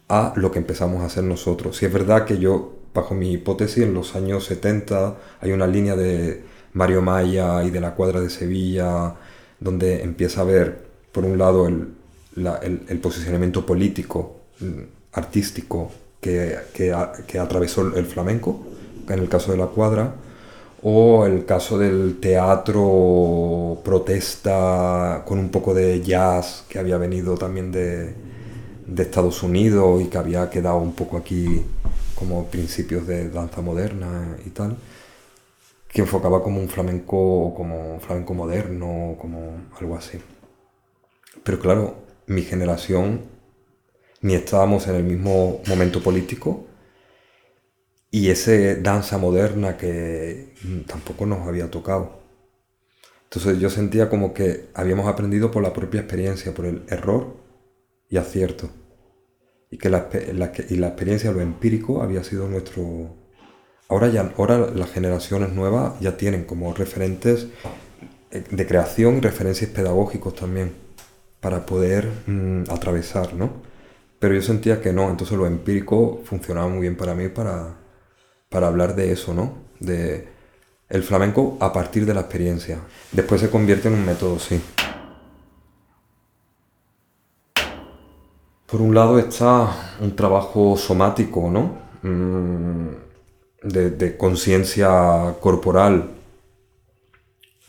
a 0.09 0.33
lo 0.37 0.51
que 0.51 0.59
empezamos 0.59 1.03
a 1.03 1.07
hacer 1.07 1.25
nosotros. 1.25 1.77
Si 1.77 1.87
es 1.87 1.93
verdad 1.93 2.25
que 2.25 2.38
yo, 2.38 2.79
bajo 2.93 3.14
mi 3.14 3.33
hipótesis, 3.33 3.85
en 3.85 3.95
los 3.95 4.14
años 4.16 4.45
70 4.45 5.16
hay 5.40 5.53
una 5.53 5.66
línea 5.66 5.97
de 5.97 6.43
Mario 6.74 7.02
Maya 7.02 7.64
y 7.64 7.70
de 7.70 7.80
la 7.80 7.94
cuadra 7.94 8.20
de 8.20 8.30
Sevilla, 8.30 9.14
donde 9.59 10.02
empieza 10.02 10.42
a 10.42 10.44
ver, 10.44 10.85
por 11.12 11.24
un 11.24 11.38
lado, 11.38 11.66
el, 11.66 12.98
posicionamiento 13.00 13.66
político, 13.66 14.37
mm, 14.61 14.83
artístico, 15.12 15.90
que, 16.20 16.56
atravesó 17.40 17.96
el 17.96 18.06
flamenco, 18.06 18.61
en 19.09 19.18
el 19.18 19.28
caso 19.28 19.52
de 19.52 19.59
la 19.59 19.66
cuadra, 19.66 20.14
o 20.83 21.26
el 21.26 21.44
caso 21.44 21.78
del 21.78 22.18
teatro 22.20 23.78
protesta 23.85 25.22
con 25.26 25.38
un 25.38 25.50
poco 25.50 25.74
de 25.74 26.00
jazz 26.00 26.64
que 26.68 26.78
había 26.78 26.96
venido 26.96 27.37
también 27.37 27.70
de, 27.70 28.14
de 28.87 29.02
Estados 29.02 29.42
Unidos 29.42 30.00
y 30.02 30.06
que 30.06 30.18
había 30.18 30.48
quedado 30.48 30.78
un 30.78 30.92
poco 30.92 31.16
aquí 31.18 31.62
como 32.14 32.46
principios 32.46 33.06
de 33.06 33.28
danza 33.30 33.61
moderna 33.61 34.37
y 34.44 34.50
tal, 34.50 34.76
que 35.92 36.03
enfocaba 36.03 36.42
como 36.42 36.61
un 36.61 36.68
flamenco, 36.68 37.53
como 37.57 37.94
un 37.94 38.00
flamenco 38.00 38.35
moderno, 38.35 39.16
como 39.18 39.68
algo 39.79 39.96
así. 39.96 40.18
Pero 41.42 41.59
claro, 41.59 41.96
mi 42.26 42.42
generación 42.42 43.22
ni 44.22 44.35
estábamos 44.35 44.87
en 44.87 44.96
el 44.96 45.05
mismo 45.05 45.61
momento 45.66 46.03
político 46.03 46.66
y 48.11 48.31
ese 48.31 48.76
danza 48.76 49.18
moderna 49.18 49.76
que 49.76 50.55
tampoco 50.87 51.26
nos 51.26 51.46
había 51.46 51.70
tocado. 51.70 52.20
Entonces 53.24 53.61
yo 53.61 53.70
sentía 53.70 54.09
como 54.09 54.35
que 54.35 54.68
habíamos 54.74 55.07
aprendido 55.07 55.50
por 55.50 55.62
la 55.62 55.72
propia 55.72 56.00
experiencia, 56.00 56.53
por 56.53 56.66
el 56.66 56.83
error 56.88 57.37
y 58.09 58.16
acierto. 58.16 58.70
Y 59.70 59.79
que 59.79 59.88
la, 59.88 60.09
y 60.68 60.76
la 60.76 60.88
experiencia, 60.88 61.31
lo 61.31 61.40
empírico, 61.40 62.03
había 62.03 62.24
sido 62.24 62.48
nuestro... 62.48 63.19
Ahora, 63.90 64.09
ya, 64.09 64.33
ahora 64.38 64.70
las 64.72 64.92
generaciones 64.92 65.53
nuevas 65.53 65.98
ya 65.98 66.16
tienen 66.16 66.44
como 66.44 66.72
referentes 66.72 67.48
eh, 68.31 68.44
de 68.48 68.66
creación 68.66 69.20
referencias 69.20 69.68
pedagógicos 69.70 70.37
también 70.37 70.72
para 71.40 71.66
poder 71.66 72.09
mm, 72.26 72.70
atravesar, 72.70 73.35
¿no? 73.35 73.50
Pero 74.20 74.35
yo 74.35 74.42
sentía 74.42 74.81
que 74.81 74.92
no, 74.92 75.11
entonces 75.11 75.37
lo 75.37 75.44
empírico 75.44 76.22
funcionaba 76.24 76.68
muy 76.68 76.83
bien 76.83 76.96
para 76.96 77.16
mí 77.16 77.29
para, 77.29 77.79
para 78.48 78.68
hablar 78.68 78.94
de 78.94 79.11
eso, 79.11 79.35
¿no? 79.35 79.55
De 79.81 80.29
el 80.88 81.03
flamenco 81.03 81.57
a 81.59 81.72
partir 81.72 82.07
de 82.07 82.14
la 82.14 82.20
experiencia. 82.20 82.79
Después 83.11 83.40
se 83.40 83.50
convierte 83.50 83.88
en 83.88 83.94
un 83.94 84.07
método, 84.07 84.38
sí. 84.38 84.61
Por 88.66 88.81
un 88.81 88.94
lado 88.94 89.18
está 89.18 89.96
un 90.00 90.14
trabajo 90.14 90.76
somático, 90.76 91.50
¿no? 91.50 91.76
Mm, 92.09 93.10
de, 93.62 94.16
conciencia 94.16 95.37
corporal 95.40 96.11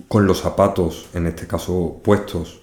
con 0.08 0.26
los 0.26 0.40
zapatos, 0.40 1.08
en 1.14 1.28
este 1.28 1.48
caso 1.48 2.00
puestos, 2.04 2.62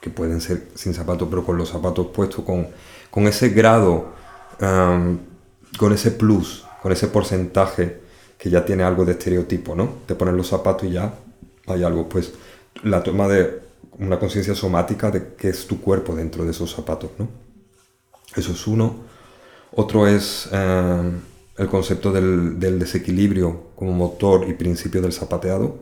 que 0.00 0.10
pueden 0.10 0.40
ser 0.40 0.68
sin 0.74 0.94
zapatos, 0.94 1.28
pero 1.28 1.44
con 1.44 1.56
los 1.56 1.70
zapatos 1.70 2.08
puestos, 2.08 2.44
con, 2.44 2.68
con 3.10 3.26
ese 3.26 3.50
grado, 3.50 4.12
con 4.58 5.92
ese 5.92 6.12
plus, 6.12 6.64
con 6.82 6.92
ese 6.92 7.08
porcentaje 7.08 8.00
que 8.38 8.50
ya 8.50 8.64
tiene 8.64 8.84
algo 8.84 9.04
de 9.04 9.12
estereotipo, 9.12 9.74
¿no? 9.74 9.88
Te 10.06 10.14
pones 10.14 10.34
los 10.34 10.48
zapatos 10.48 10.88
y 10.88 10.92
ya 10.92 11.14
hay 11.66 11.82
algo, 11.82 12.08
pues 12.08 12.32
la 12.84 13.02
toma 13.02 13.26
de 13.26 13.60
una 13.98 14.18
conciencia 14.18 14.54
somática 14.54 15.10
de 15.10 15.34
qué 15.36 15.48
es 15.48 15.66
tu 15.66 15.80
cuerpo 15.80 16.14
dentro 16.14 16.44
de 16.44 16.52
esos 16.52 16.72
zapatos, 16.72 17.10
¿no? 17.18 17.28
Eso 18.36 18.52
es 18.52 18.66
uno. 18.66 19.08
Otro 19.72 20.06
es 20.06 20.48
el 21.58 21.66
concepto 21.66 22.12
del, 22.12 22.58
desequilibrio 22.78 23.70
como 23.74 23.92
motor 23.92 24.48
y 24.48 24.54
principio 24.54 25.02
del 25.02 25.12
zapateado 25.12 25.76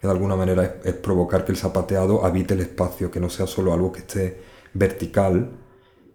que 0.00 0.06
de 0.06 0.12
alguna 0.12 0.36
manera 0.36 0.76
es, 0.84 0.92
provocar 0.94 1.44
que 1.44 1.52
el 1.52 1.58
zapateado 1.58 2.24
habite 2.24 2.52
el 2.52 2.60
espacio, 2.60 3.10
que 3.10 3.18
no 3.18 3.30
sea 3.30 3.46
solo 3.46 3.72
algo 3.72 3.92
que 3.92 4.00
esté 4.00 4.42
vertical, 4.74 5.52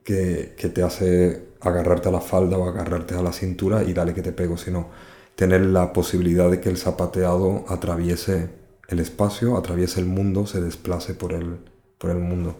que, 0.04 0.54
que, 0.56 0.70
te 0.70 0.84
hace 0.84 1.48
agarrarte 1.62 2.10
a 2.10 2.12
la 2.12 2.22
falda 2.22 2.60
o 2.60 2.70
agarrarte 2.70 3.16
a 3.16 3.24
la 3.24 3.34
cintura 3.34 3.84
y 3.84 3.94
dale 3.94 4.14
que 4.14 4.22
te 4.22 4.32
pego, 4.32 4.56
sino 4.56 4.90
tener 5.36 5.62
la 5.62 5.94
posibilidad 5.94 6.52
de 6.52 6.60
que 6.60 6.70
el 6.70 6.78
zapateado 6.78 7.66
atraviese 7.68 8.50
el 8.88 9.00
espacio, 9.00 9.58
atraviese 9.58 10.00
el 10.00 10.06
mundo, 10.06 10.46
se 10.46 10.62
desplace 10.62 11.16
por 11.16 11.34
el, 11.34 11.58
por 11.98 12.12
el 12.12 12.18
mundo. 12.18 12.56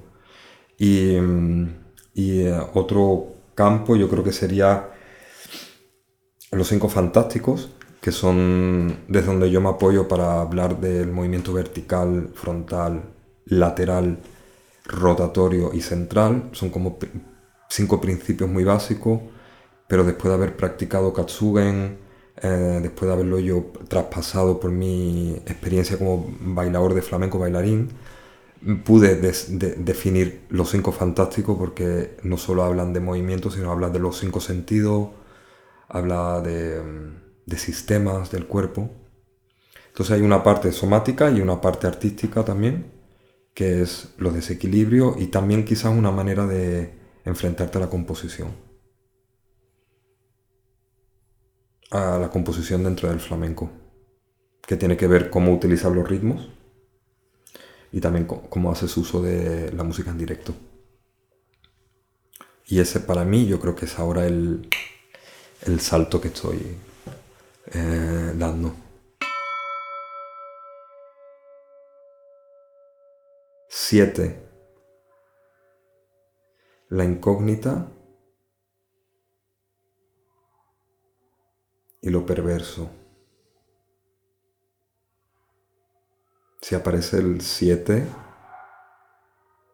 Y, 0.78 1.18
y 2.16 2.42
eh, 2.42 2.60
otro 2.74 3.28
campo 3.54 3.96
yo 3.96 4.10
creo 4.10 4.24
que 4.24 4.32
sería 4.32 4.91
los 6.52 6.68
cinco 6.68 6.90
fantásticos, 6.90 7.72
que 8.02 8.12
son 8.12 8.98
desde 9.08 9.28
donde 9.28 9.50
yo 9.52 9.62
me 9.62 9.70
apoyo 9.70 10.08
para 10.08 10.42
hablar 10.42 10.80
del 10.80 11.12
movimiento 11.12 11.54
vertical, 11.54 12.32
frontal, 12.34 13.04
lateral, 13.46 14.20
rotatorio 14.86 15.72
y 15.74 15.82
central. 15.82 16.50
Son 16.52 16.70
como 16.70 16.98
cinco 17.70 18.02
principios 18.02 18.50
muy 18.50 18.64
básicos, 18.64 19.22
pero 19.88 20.04
después 20.04 20.30
de 20.30 20.34
haber 20.36 20.58
practicado 20.58 21.14
Katsugen, 21.14 22.00
eh, 22.42 22.80
después 22.82 23.08
de 23.08 23.14
haberlo 23.14 23.40
yo 23.40 23.72
traspasado 23.88 24.60
por 24.60 24.72
mi 24.72 25.34
experiencia 25.46 25.98
como 25.98 26.28
bailador 26.40 26.94
de 26.94 27.02
flamenco, 27.02 27.40
bailarín, 27.40 27.90
pude 28.84 29.16
definir 29.16 30.42
los 30.50 30.70
cinco 30.70 30.92
fantásticos 30.92 31.58
porque 31.58 32.18
no 32.24 32.38
solo 32.38 32.64
hablan 32.64 32.94
de 32.94 33.00
movimiento, 33.00 33.50
sino 33.52 33.72
hablan 33.72 33.94
de 33.94 34.00
los 34.00 34.20
cinco 34.20 34.40
sentidos, 34.40 35.10
habla 35.92 36.42
de 36.42 37.22
de 37.46 37.58
sistemas 37.58 38.32
del 38.32 38.48
cuerpo. 38.48 38.90
Entonces 39.88 40.16
hay 40.16 40.22
una 40.22 40.44
parte 40.44 40.72
somática 40.72 41.30
y 41.30 41.42
una 41.42 41.62
parte 41.62 41.88
artística 41.88 42.44
también, 42.44 42.92
que 43.54 43.82
es 43.82 44.14
los 44.18 44.34
desequilibrios 44.34 45.20
y 45.20 45.28
también 45.28 45.66
quizás 45.66 45.96
una 45.96 46.12
manera 46.12 46.48
de 46.48 46.94
enfrentarte 47.26 47.78
a 47.78 47.82
la 47.82 47.90
composición. 47.90 48.56
A 51.92 52.18
la 52.18 52.30
composición 52.30 52.84
dentro 52.86 53.10
del 53.10 53.20
flamenco, 53.20 53.70
que 54.66 54.78
tiene 54.78 54.96
que 54.96 55.08
ver 55.08 55.30
cómo 55.30 55.54
utilizar 55.54 55.92
los 55.92 56.08
ritmos 56.08 56.50
y 57.92 58.00
también 58.00 58.26
cómo 58.26 58.72
haces 58.72 58.96
uso 58.96 59.22
de 59.22 59.74
la 59.74 59.84
música 59.84 60.12
en 60.12 60.18
directo. 60.18 60.56
Y 62.66 62.80
ese 62.80 63.02
para 63.02 63.26
mí 63.26 63.46
yo 63.46 63.60
creo 63.60 63.76
que 63.76 63.84
es 63.84 64.00
ahora 64.00 64.26
el, 64.26 64.70
el 65.62 65.80
salto 65.80 66.20
que 66.20 66.30
estoy 66.30 66.78
eh, 67.68 68.34
dando. 68.36 68.74
Siete. 73.70 74.48
La 76.90 77.06
incógnita 77.06 77.88
y 82.02 82.10
lo 82.10 82.26
perverso. 82.26 82.90
Si 86.62 86.76
aparece 86.76 87.18
el 87.18 87.42
7 87.42 88.08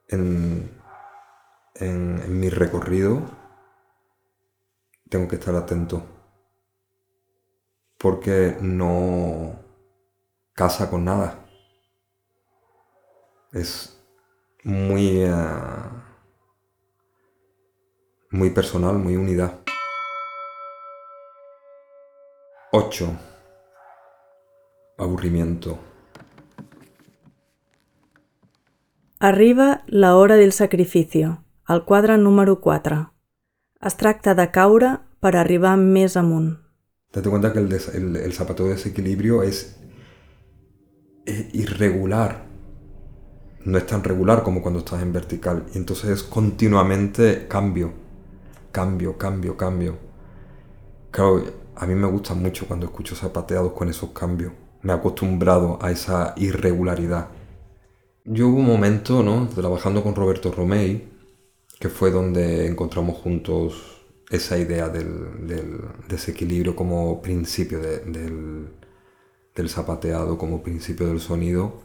en, 0.09 0.71
en 1.75 2.39
mi 2.39 2.49
recorrido, 2.49 3.46
tengo 5.09 5.27
que 5.27 5.35
estar 5.35 5.55
atento 5.55 6.03
porque 7.97 8.57
no 8.61 9.55
casa 10.53 10.89
con 10.89 11.05
nada. 11.05 11.45
Es 13.53 14.03
muy, 14.63 15.21
eh, 15.21 15.31
muy 18.31 18.49
personal, 18.51 18.97
muy 18.97 19.15
unidad. 19.15 19.59
8. 22.71 23.17
Aburrimiento. 24.97 25.79
Arriba 29.19 29.83
la 29.87 30.15
hora 30.15 30.35
del 30.35 30.51
sacrificio, 30.51 31.43
al 31.65 31.85
quadre 31.85 32.17
número 32.17 32.61
4. 32.61 33.16
Es 33.81 33.95
tracta 33.95 34.33
de 34.33 34.49
caure 34.49 34.97
per 35.19 35.35
arribar. 35.35 35.77
Date 35.77 37.29
cuenta 37.29 37.53
que 37.53 37.59
el, 37.59 38.15
el 38.15 38.33
zapato 38.33 38.63
de 38.63 38.71
desequilibrio 38.71 39.43
es, 39.43 39.79
irregular. 41.53 42.45
No 43.65 43.77
es 43.77 43.85
tan 43.85 44.03
regular 44.03 44.43
como 44.43 44.61
cuando 44.61 44.79
estás 44.79 45.01
en 45.01 45.13
vertical. 45.13 45.65
Entonces 45.75 46.09
es 46.09 46.23
continuamente 46.23 47.47
cambio, 47.47 47.93
cambio, 48.71 49.17
cambio, 49.17 49.57
cambio. 49.57 49.97
claro, 51.11 51.43
a 51.75 51.85
mí 51.85 51.93
me 51.93 52.07
gusta 52.07 52.33
mucho 52.33 52.67
cuando 52.67 52.87
escucho 52.87 53.15
zapateados 53.15 53.73
con 53.73 53.89
esos 53.89 54.09
cambios. 54.11 54.53
Me 54.81 54.93
he 54.93 54.95
acostumbrado 54.95 55.77
a 55.81 55.91
esa 55.91 56.33
irregularidad. 56.37 57.27
Yo 58.25 58.47
hubo 58.47 58.57
un 58.57 58.65
momento, 58.65 59.21
¿no? 59.21 59.47
Trabajando 59.47 60.01
con 60.01 60.15
Roberto 60.15 60.51
Romei, 60.51 61.16
que 61.79 61.89
fue 61.89 62.11
donde 62.11 62.67
encontramos 62.67 63.17
juntos 63.17 64.05
esa 64.29 64.57
idea 64.57 64.89
del, 64.89 65.81
desequilibrio 66.07 66.75
como 66.75 67.21
principio 67.21 67.79
del, 67.79 68.69
del 69.55 69.69
zapateado, 69.69 70.37
como 70.37 70.63
principio 70.63 71.07
del 71.07 71.19
sonido 71.19 71.81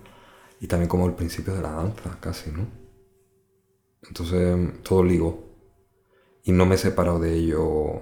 y 0.61 0.67
también 0.69 0.89
como 0.89 1.07
el 1.07 1.15
principio 1.15 1.55
de 1.55 1.63
la 1.63 1.73
danza, 1.73 2.19
casi, 2.21 2.51
¿no? 2.51 2.83
Entonces, 4.03 4.83
todo 4.83 5.03
ligo. 5.03 5.49
Y 6.45 6.53
no 6.53 6.67
me 6.67 6.75
he 6.77 6.79
separado 6.79 7.19
de 7.19 7.35
ello. 7.35 8.01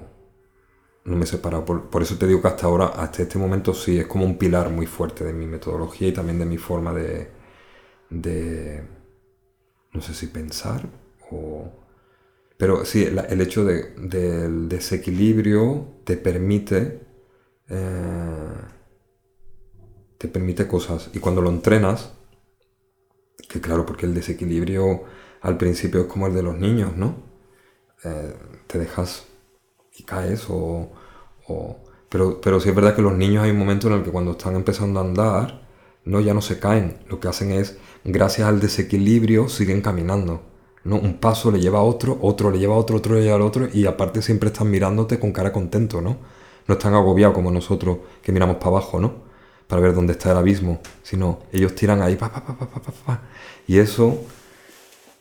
No 1.04 1.16
me 1.16 1.24
he 1.24 1.26
separado. 1.26 1.64
Por, 1.64 2.02
eso 2.02 2.18
te 2.18 2.26
digo 2.26 2.42
que 2.42 2.48
hasta 2.48 2.66
ahora, 2.66 2.86
hasta 2.88 3.22
este 3.22 3.38
momento, 3.38 3.74
sí, 3.74 3.98
es 3.98 4.06
como 4.06 4.24
un 4.24 4.38
pilar 4.38 4.70
muy 4.70 4.86
fuerte 4.86 5.24
de 5.24 5.32
mi 5.32 5.46
metodología 5.46 6.08
y 6.08 6.12
también 6.12 6.38
de 6.38 6.46
mi 6.46 6.58
forma 6.58 6.92
de. 6.92 7.30
de 8.10 8.82
no 9.92 10.00
sé 10.02 10.14
si 10.14 10.26
pensar 10.26 10.86
o. 11.30 11.79
Pero 12.60 12.84
sí, 12.84 13.04
el 13.04 13.40
hecho 13.40 13.64
del 13.64 14.68
desequilibrio 14.68 16.02
te 16.04 16.18
permite. 16.18 17.00
Eh, 17.70 18.54
te 20.18 20.28
permite 20.28 20.68
cosas. 20.68 21.08
Y 21.14 21.20
cuando 21.20 21.40
lo 21.40 21.48
entrenas, 21.48 22.12
que 23.48 23.62
claro, 23.62 23.86
porque 23.86 24.04
el 24.04 24.12
desequilibrio 24.12 25.04
al 25.40 25.56
principio 25.56 26.02
es 26.02 26.06
como 26.06 26.26
el 26.26 26.34
de 26.34 26.42
los 26.42 26.58
niños, 26.58 26.94
¿no? 26.98 27.22
Eh, 28.04 28.34
te 28.66 28.78
dejas 28.78 29.24
y 29.96 30.02
caes 30.02 30.44
o, 30.50 30.92
Pero, 32.10 32.42
pero 32.42 32.60
sí 32.60 32.68
es 32.68 32.74
verdad 32.74 32.94
que 32.94 33.00
los 33.00 33.16
niños 33.16 33.42
hay 33.44 33.52
un 33.52 33.58
momento 33.58 33.86
en 33.86 33.94
el 33.94 34.02
que 34.04 34.10
cuando 34.10 34.32
están 34.32 34.54
empezando 34.54 35.00
a 35.00 35.04
andar, 35.04 35.66
no, 36.04 36.20
ya 36.20 36.34
no 36.34 36.42
se 36.42 36.58
caen. 36.58 36.98
Lo 37.08 37.20
que 37.20 37.28
hacen 37.28 37.52
es, 37.52 37.78
gracias 38.04 38.46
al 38.46 38.60
desequilibrio, 38.60 39.48
siguen 39.48 39.80
caminando. 39.80 40.49
Un 40.84 41.18
paso 41.20 41.50
le 41.50 41.60
lleva 41.60 41.80
a 41.80 41.82
otro, 41.82 42.18
otro 42.22 42.50
le 42.50 42.58
lleva 42.58 42.74
a 42.74 42.78
otro, 42.78 42.96
otro 42.96 43.14
le 43.14 43.22
lleva 43.22 43.36
al 43.36 43.42
otro, 43.42 43.68
y 43.72 43.86
aparte 43.86 44.22
siempre 44.22 44.48
están 44.48 44.70
mirándote 44.70 45.18
con 45.18 45.32
cara 45.32 45.52
contento, 45.52 46.00
¿no? 46.00 46.16
No 46.66 46.74
están 46.74 46.94
agobiados 46.94 47.34
como 47.34 47.50
nosotros 47.50 47.98
que 48.22 48.32
miramos 48.32 48.56
para 48.56 48.68
abajo, 48.68 48.98
¿no? 49.00 49.30
para 49.70 49.82
ver 49.82 49.94
dónde 49.94 50.14
está 50.14 50.32
el 50.32 50.36
abismo, 50.36 50.80
sino 51.04 51.38
ellos 51.52 51.76
tiran 51.76 52.02
ahí, 52.02 52.16
pa, 52.16 52.32
pa, 52.32 52.44
pa, 52.44 52.58
pa, 52.58 52.82
pa, 52.82 52.92
pa, 53.06 53.22
y 53.68 53.78
eso 53.78 54.18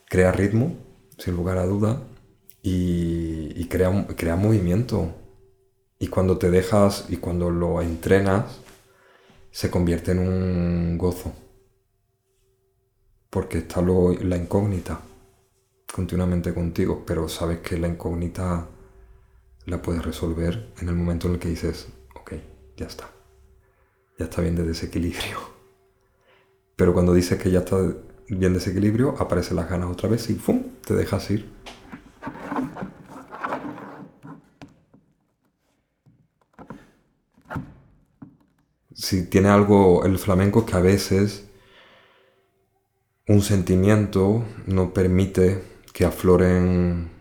crea 0.09 0.31
ritmo, 0.31 0.75
sin 1.19 1.35
lugar 1.35 1.59
a 1.59 1.67
duda, 1.67 2.01
y, 2.63 3.63
crea, 3.65 4.07
crea 4.17 4.35
movimiento. 4.35 5.13
Y 5.99 6.07
cuando 6.07 6.39
te 6.39 6.49
dejas 6.49 7.05
y 7.09 7.17
cuando 7.17 7.51
lo 7.51 7.81
entrenas, 7.81 8.59
se 9.51 9.69
convierte 9.69 10.11
en 10.11 10.19
un 10.19 10.97
gozo. 10.97 11.31
Porque 13.29 13.59
está 13.59 13.81
la 13.81 14.35
incógnita 14.35 14.99
continuamente 15.93 16.53
contigo, 16.53 17.03
pero 17.05 17.27
sabes 17.29 17.59
que 17.59 17.77
la 17.77 17.87
incógnita 17.87 18.67
la 19.65 19.81
puedes 19.81 20.03
resolver 20.03 20.73
en 20.79 20.89
el 20.89 20.95
momento 20.95 21.27
en 21.27 21.33
el 21.33 21.39
que 21.39 21.49
dices, 21.49 21.87
ok, 22.15 22.33
ya 22.77 22.87
está 22.87 23.09
ya 24.19 24.25
está 24.25 24.41
bien 24.41 24.55
de 24.55 24.63
desequilibrio. 24.63 25.39
Pero 26.75 26.93
cuando 26.93 27.13
dices 27.13 27.41
que 27.41 27.49
ya 27.49 27.59
está 27.59 27.77
bien 28.27 28.53
de 28.53 28.59
desequilibrio, 28.59 29.15
aparecen 29.17 29.55
las 29.55 29.69
ganas 29.69 29.89
otra 29.89 30.09
vez 30.09 30.29
y 30.29 30.35
¡fum! 30.35 30.61
te 30.85 30.93
dejas 30.93 31.31
ir. 31.31 31.49
Si 38.93 39.25
tiene 39.25 39.47
algo 39.47 40.03
el 40.03 40.19
flamenco 40.19 40.65
que 40.65 40.75
a 40.75 40.81
veces 40.81 41.45
un 43.27 43.41
sentimiento 43.41 44.43
no 44.65 44.93
permite 44.93 45.63
que 45.99 46.05
afloren 46.05 47.11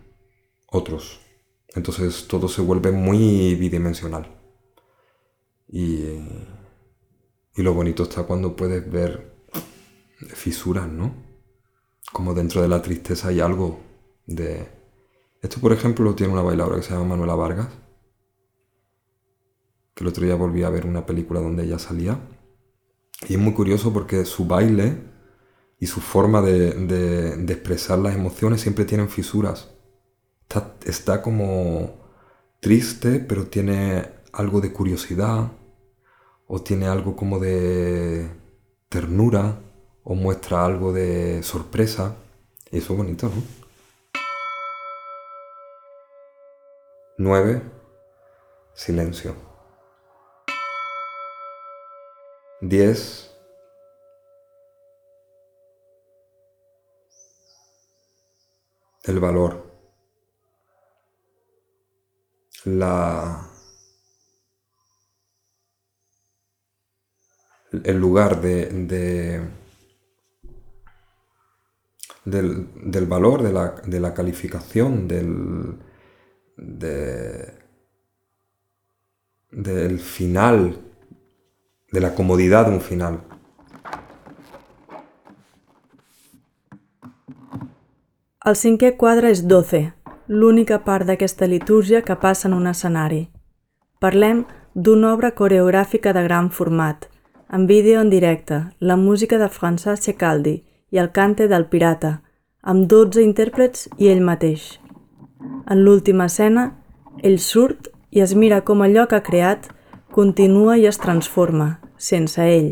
otros. 0.67 1.19
Entonces 1.75 2.29
todo 2.29 2.47
se 2.47 2.61
vuelve 2.61 2.93
muy 2.93 3.55
bidimensional. 3.55 4.39
Y 5.67 6.17
y 7.59 7.61
lo 7.61 7.73
bonito 7.73 8.03
está 8.03 8.23
cuando 8.23 8.55
puedes 8.55 8.89
ver 8.89 9.33
fisuras, 10.29 10.87
¿no? 10.87 11.13
Como 12.13 12.33
dentro 12.33 12.61
de 12.61 12.69
la 12.69 12.81
tristeza 12.81 13.27
hay 13.27 13.41
algo 13.41 13.81
de... 14.25 14.65
Esto, 15.41 15.59
por 15.59 15.73
ejemplo, 15.73 16.05
lo 16.05 16.15
tiene 16.15 16.31
una 16.31 16.41
bailadora 16.41 16.77
que 16.77 16.83
se 16.83 16.93
llama 16.93 17.03
Manuela 17.03 17.35
Vargas, 17.35 17.67
que 19.93 20.05
el 20.05 20.07
otro 20.07 20.23
día 20.23 20.35
volví 20.35 20.63
a 20.63 20.69
ver 20.69 20.85
una 20.85 21.05
película 21.05 21.41
donde 21.41 21.65
ella 21.65 21.79
salía. 21.79 22.17
Y 23.27 23.33
es 23.33 23.39
muy 23.39 23.51
curioso 23.51 23.91
porque 23.91 24.23
su 24.23 24.45
baile 24.45 24.95
y 25.79 25.87
su 25.87 26.01
forma 26.01 26.41
de, 26.41 27.33
expresar 27.49 27.99
las 27.99 28.15
emociones 28.15 28.61
siempre 28.61 28.85
tienen 28.85 29.09
fisuras. 29.09 29.69
Está, 30.41 30.75
está 30.85 31.21
como 31.21 31.95
triste, 32.59 33.19
pero 33.19 33.47
tiene 33.47 34.09
algo 34.33 34.61
de 34.61 34.73
curiosidad, 34.73 35.51
o 36.47 36.61
tiene 36.61 36.87
algo 36.87 37.15
como 37.15 37.39
de 37.39 38.29
ternura 38.89 39.59
o 40.03 40.15
muestra 40.15 40.65
algo 40.65 40.91
de 40.91 41.43
sorpresa. 41.43 42.15
Y 42.71 42.79
eso 42.79 42.93
es 42.93 42.97
bonito, 42.97 43.27
¿no? 43.27 43.59
9. 47.19 47.61
Silencio. 48.73 49.35
10. 52.61 53.28
El 59.03 59.19
valor. 59.19 59.67
La 62.65 63.49
el 67.71 67.99
lugar 67.99 68.41
de, 68.41 69.47
del, 72.25 73.05
valor, 73.07 73.43
de 73.43 73.99
la, 73.99 74.13
calificación, 74.13 75.07
del, 75.07 75.77
del 79.51 79.99
final, 79.99 80.79
de 81.91 81.99
la 81.99 82.15
comodidad 82.15 82.67
de 82.67 82.73
un 82.73 82.81
final. 82.81 83.38
El 88.49 88.55
cinquè 88.57 88.95
quadre 88.97 89.29
és 89.29 89.43
12, 89.45 89.83
l'única 90.27 90.79
part 90.81 91.05
d'aquesta 91.05 91.45
litúrgia 91.45 92.01
que 92.01 92.15
passa 92.17 92.47
en 92.49 92.57
un 92.57 92.67
escenari. 92.67 93.27
Parlem 93.99 94.43
d'una 94.73 95.13
obra 95.13 95.35
coreogràfica 95.37 96.13
de 96.17 96.25
gran 96.25 96.49
format– 96.49 97.05
en 97.51 97.65
vídeo 97.65 97.99
en 97.99 98.11
directe, 98.11 98.75
la 98.79 98.95
música 98.95 99.39
de 99.39 99.49
François 99.49 99.97
Cecaldi 99.97 100.63
i 100.91 100.99
el 101.01 101.11
cante 101.11 101.47
del 101.47 101.65
Pirata, 101.65 102.21
amb 102.61 102.85
12 102.85 103.23
intèrprets 103.25 103.87
i 103.97 104.11
ell 104.11 104.21
mateix. 104.21 104.75
En 105.65 105.81
l'última 105.81 106.27
escena, 106.29 106.67
ell 107.25 107.39
surt 107.41 107.89
i 108.13 108.21
es 108.21 108.35
mira 108.35 108.61
com 108.67 108.83
allò 108.85 109.07
que 109.09 109.17
ha 109.17 109.25
creat 109.25 109.65
continua 110.13 110.77
i 110.77 110.85
es 110.85 111.01
transforma, 111.01 111.79
sense 111.97 112.45
ell. 112.45 112.69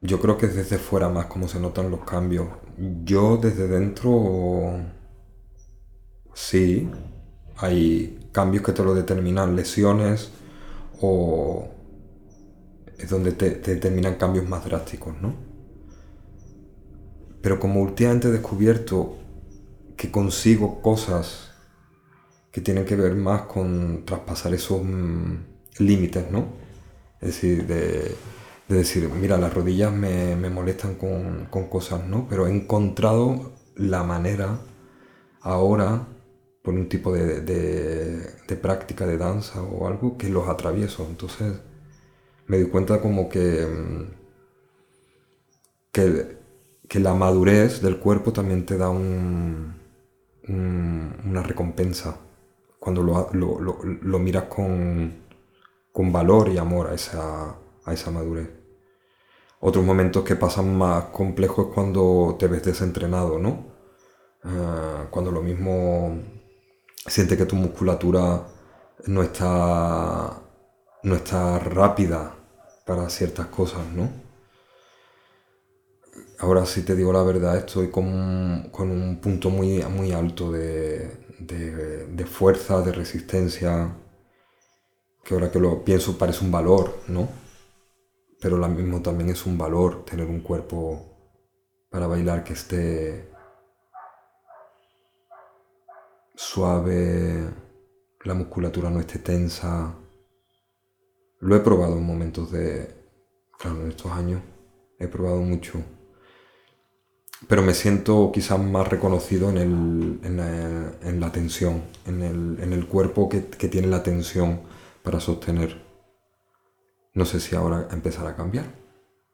Yo 0.00 0.18
creo 0.18 0.38
que 0.38 0.46
desde 0.46 0.78
fuera 0.78 1.10
más 1.10 1.26
como 1.26 1.46
se 1.46 1.60
notan 1.60 1.90
los 1.90 2.00
cambios. 2.06 2.48
Yo 3.04 3.36
desde 3.36 3.68
dentro 3.68 4.80
sí, 6.32 6.88
hay 7.58 8.30
cambios 8.32 8.64
que 8.64 8.72
te 8.72 8.82
lo 8.82 8.94
determinan, 8.94 9.54
lesiones 9.54 10.30
o 11.02 11.68
es 12.96 13.10
donde 13.10 13.32
te, 13.32 13.50
determinan 13.50 14.14
cambios 14.14 14.48
más 14.48 14.64
drásticos, 14.64 15.14
¿no? 15.20 15.34
Pero 17.42 17.60
como 17.60 17.82
últimamente 17.82 18.28
he 18.28 18.30
descubierto 18.30 19.18
que 19.98 20.10
consigo 20.10 20.80
cosas 20.80 21.50
que 22.50 22.62
tienen 22.62 22.86
que 22.86 22.96
ver 22.96 23.14
más 23.14 23.42
con 23.42 24.06
traspasar 24.06 24.54
esos 24.54 24.82
mm, 24.82 25.34
límites, 25.80 26.30
¿no? 26.30 26.46
Es 27.20 27.28
decir, 27.28 27.66
de, 27.66 28.16
decir, 28.76 29.08
mira, 29.08 29.36
las 29.38 29.54
rodillas 29.54 29.92
me, 29.92 30.36
molestan 30.50 30.94
con, 30.96 31.46
cosas, 31.68 32.06
¿no? 32.06 32.26
Pero 32.28 32.46
he 32.46 32.50
encontrado 32.54 33.52
la 33.76 34.02
manera 34.04 34.60
ahora, 35.40 36.06
por 36.62 36.74
un 36.74 36.88
tipo 36.88 37.12
de, 37.12 37.40
de 37.40 38.56
práctica 38.56 39.06
de 39.06 39.16
danza 39.18 39.62
o 39.62 39.86
algo, 39.88 40.16
que 40.18 40.28
los 40.28 40.48
atravieso. 40.48 41.06
Entonces, 41.08 41.60
me 42.50 42.58
di 42.58 42.66
cuenta 42.66 43.00
como 43.00 43.28
que, 43.28 43.64
mm, 43.64 44.04
que, 45.92 46.38
que, 46.88 46.98
la 47.00 47.14
madurez 47.14 47.80
del 47.80 47.98
cuerpo 48.00 48.32
también 48.32 48.66
te 48.66 48.76
da 48.76 48.90
un, 48.90 49.74
una 50.48 51.42
recompensa 51.44 52.18
cuando 52.80 53.02
lo, 53.02 54.18
miras 54.18 54.44
con, 54.44 55.14
valor 55.94 56.48
y 56.48 56.58
amor 56.58 56.88
a 56.88 56.94
esa, 56.94 57.56
a 57.84 57.92
esa 57.92 58.10
madurez. 58.10 58.48
Otros 59.60 59.84
momentos 59.84 60.24
que 60.24 60.36
pasan 60.36 60.76
más 60.76 61.04
complejos 61.06 61.68
es 61.68 61.74
cuando 61.74 62.36
te 62.38 62.46
ves 62.46 62.64
desentrenado, 62.64 63.38
¿no? 63.38 63.66
Ah, 64.42 65.06
cuando 65.10 65.30
lo 65.30 65.42
mismo 65.42 66.18
siente 67.06 67.36
que 67.36 67.44
tu 67.44 67.56
musculatura 67.56 68.46
no 69.06 69.22
está, 69.22 70.40
no 71.02 71.14
está 71.14 71.58
rápida 71.58 72.34
para 72.86 73.08
ciertas 73.10 73.46
cosas, 73.46 73.86
¿no? 73.94 74.08
Ahora 76.38 76.64
si 76.64 76.82
te 76.82 76.96
digo 76.96 77.12
la 77.12 77.22
verdad, 77.22 77.58
estoy 77.58 77.90
con, 77.90 78.06
un 78.06 79.18
punto 79.22 79.50
muy, 79.50 79.82
muy 79.84 80.12
alto 80.12 80.50
de, 80.50 81.10
de, 81.38 82.24
fuerza, 82.24 82.80
de 82.80 82.92
resistencia, 82.92 83.94
que 85.22 85.34
ahora 85.34 85.50
que 85.50 85.60
lo 85.60 85.84
pienso 85.84 86.16
parece 86.16 86.44
un 86.44 86.50
valor, 86.50 86.98
¿no? 87.08 87.28
Pero 88.40 88.56
lo 88.56 88.68
mismo 88.68 89.02
también 89.02 89.30
es 89.30 89.44
un 89.46 89.58
valor 89.58 90.04
tener 90.04 90.26
un 90.26 90.40
cuerpo 90.40 91.10
para 91.90 92.06
bailar 92.06 92.42
que 92.44 92.54
esté 92.54 93.30
suave, 96.34 97.50
la 98.24 98.34
musculatura 98.34 98.90
no 98.90 99.00
esté 99.00 99.18
tensa. 99.18 99.94
Lo 101.40 101.56
he 101.56 101.60
probado 101.60 101.96
en 101.98 102.04
momentos 102.06 102.50
de, 102.50 102.88
claro, 103.58 103.82
en 103.82 103.88
estos 103.90 104.10
años 104.12 104.40
he 104.98 105.08
probado 105.08 105.40
mucho. 105.40 105.82
Pero 107.48 107.62
me 107.62 107.74
siento 107.74 108.30
quizás 108.32 108.58
más 108.58 108.88
reconocido 108.88 109.48
en, 109.50 109.56
el, 109.56 110.20
en, 110.22 111.20
la, 111.20 111.32
tensión, 111.32 111.82
en 112.06 112.22
el, 112.22 112.86
cuerpo 112.86 113.28
que, 113.30 113.46
que, 113.46 113.68
tiene 113.68 113.88
la 113.88 114.02
tensión 114.02 114.60
para 115.02 115.20
sostener. 115.20 115.89
No 117.12 117.24
sé 117.24 117.40
si 117.40 117.56
ahora 117.56 117.88
empezará 117.90 118.30
a 118.30 118.36
cambiar, 118.36 118.66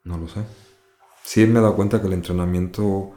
no 0.03 0.17
lo 0.17 0.27
sé. 0.27 0.41
Sí 1.23 1.45
me 1.45 1.59
he 1.59 1.61
dado 1.61 1.75
cuenta 1.75 2.01
que 2.01 2.07
el 2.07 2.13
entrenamiento 2.13 3.11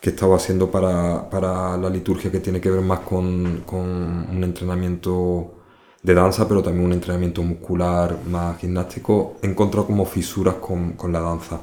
que 0.00 0.10
estaba 0.10 0.36
haciendo 0.36 0.70
para, 0.70 1.76
la 1.76 1.90
liturgia 1.90 2.30
que 2.30 2.40
tiene 2.40 2.60
que 2.60 2.70
ver 2.70 2.82
más 2.82 3.00
con, 3.00 3.64
un 3.72 4.44
entrenamiento 4.44 5.54
de 6.02 6.14
danza, 6.14 6.46
pero 6.46 6.62
también 6.62 6.86
un 6.86 6.92
entrenamiento 6.92 7.42
muscular 7.42 8.18
más 8.28 8.58
gimnástico, 8.58 9.38
he 9.42 9.46
encontrado 9.46 9.86
como 9.86 10.04
fisuras 10.04 10.56
con, 10.56 10.96
la 11.10 11.20
danza. 11.20 11.60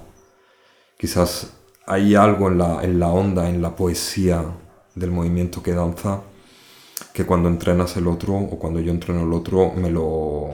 Quizás 0.98 1.54
hay 1.86 2.16
algo 2.16 2.48
en 2.50 2.58
la, 2.58 2.84
en 2.84 3.00
la 3.00 3.10
onda, 3.10 3.50
en 3.50 3.62
la 3.62 3.76
poesía 3.76 4.44
del 4.96 5.12
movimiento 5.12 5.62
que 5.62 5.74
danza, 5.74 6.22
que 7.14 7.26
cuando 7.26 7.50
entrenas 7.50 7.96
el 7.98 8.08
otro 8.08 8.36
o 8.36 8.58
cuando 8.60 8.80
yo 8.80 8.92
entreno 8.92 9.24
el 9.24 9.34
otro 9.34 9.72
me 9.76 9.90
lo, 9.90 10.50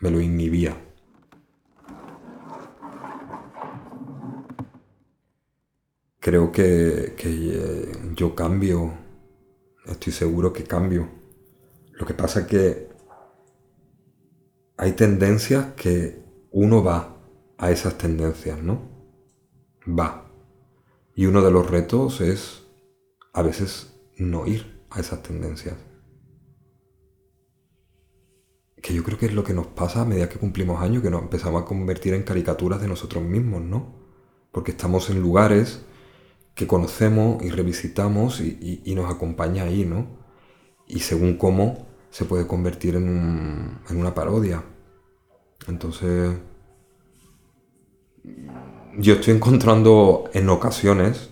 me 0.00 0.10
lo 0.10 0.20
inhibía. 0.20 0.85
Creo 6.26 6.50
que, 6.50 7.14
eh, 7.22 7.92
yo 8.16 8.34
cambio, 8.34 8.94
estoy 9.86 10.12
seguro 10.12 10.52
que 10.52 10.64
cambio. 10.64 11.08
Lo 11.92 12.04
que 12.04 12.14
pasa 12.14 12.40
es 12.40 12.46
que 12.48 12.88
hay 14.76 14.94
tendencias 14.94 15.74
que 15.74 16.24
uno 16.50 16.82
va 16.82 17.16
a 17.58 17.70
esas 17.70 17.96
tendencias, 17.96 18.60
¿no? 18.60 18.90
Va. 19.86 20.28
Y 21.14 21.26
uno 21.26 21.42
de 21.42 21.52
los 21.52 21.70
retos 21.70 22.20
es 22.20 22.64
a 23.32 23.42
veces 23.42 23.96
no 24.18 24.48
ir 24.48 24.84
a 24.90 24.98
esas 24.98 25.22
tendencias. 25.22 25.76
Que 28.82 28.94
yo 28.94 29.04
creo 29.04 29.16
que 29.16 29.26
es 29.26 29.32
lo 29.32 29.44
que 29.44 29.54
nos 29.54 29.68
pasa 29.68 30.00
a 30.00 30.04
medida 30.04 30.28
que 30.28 30.40
cumplimos 30.40 30.82
años, 30.82 31.04
que 31.04 31.10
nos 31.10 31.22
empezamos 31.22 31.62
a 31.62 31.64
convertir 31.64 32.14
en 32.14 32.24
caricaturas 32.24 32.80
de 32.80 32.88
nosotros 32.88 33.22
mismos, 33.22 33.62
¿no? 33.62 33.94
Porque 34.50 34.72
estamos 34.72 35.08
en 35.08 35.20
lugares 35.22 35.86
que 36.56 36.66
conocemos 36.66 37.44
y 37.44 37.50
revisitamos 37.50 38.40
y, 38.40 38.94
nos 38.96 39.14
acompaña 39.14 39.64
ahí, 39.64 39.84
¿no? 39.84 40.06
Y 40.88 41.00
según 41.00 41.36
cómo 41.36 41.86
se 42.08 42.24
puede 42.24 42.46
convertir 42.46 42.96
en, 42.96 43.78
una 43.90 44.14
parodia. 44.14 44.64
Entonces, 45.68 46.32
yo 48.98 49.14
estoy 49.14 49.34
encontrando 49.34 50.30
en 50.32 50.48
ocasiones 50.48 51.30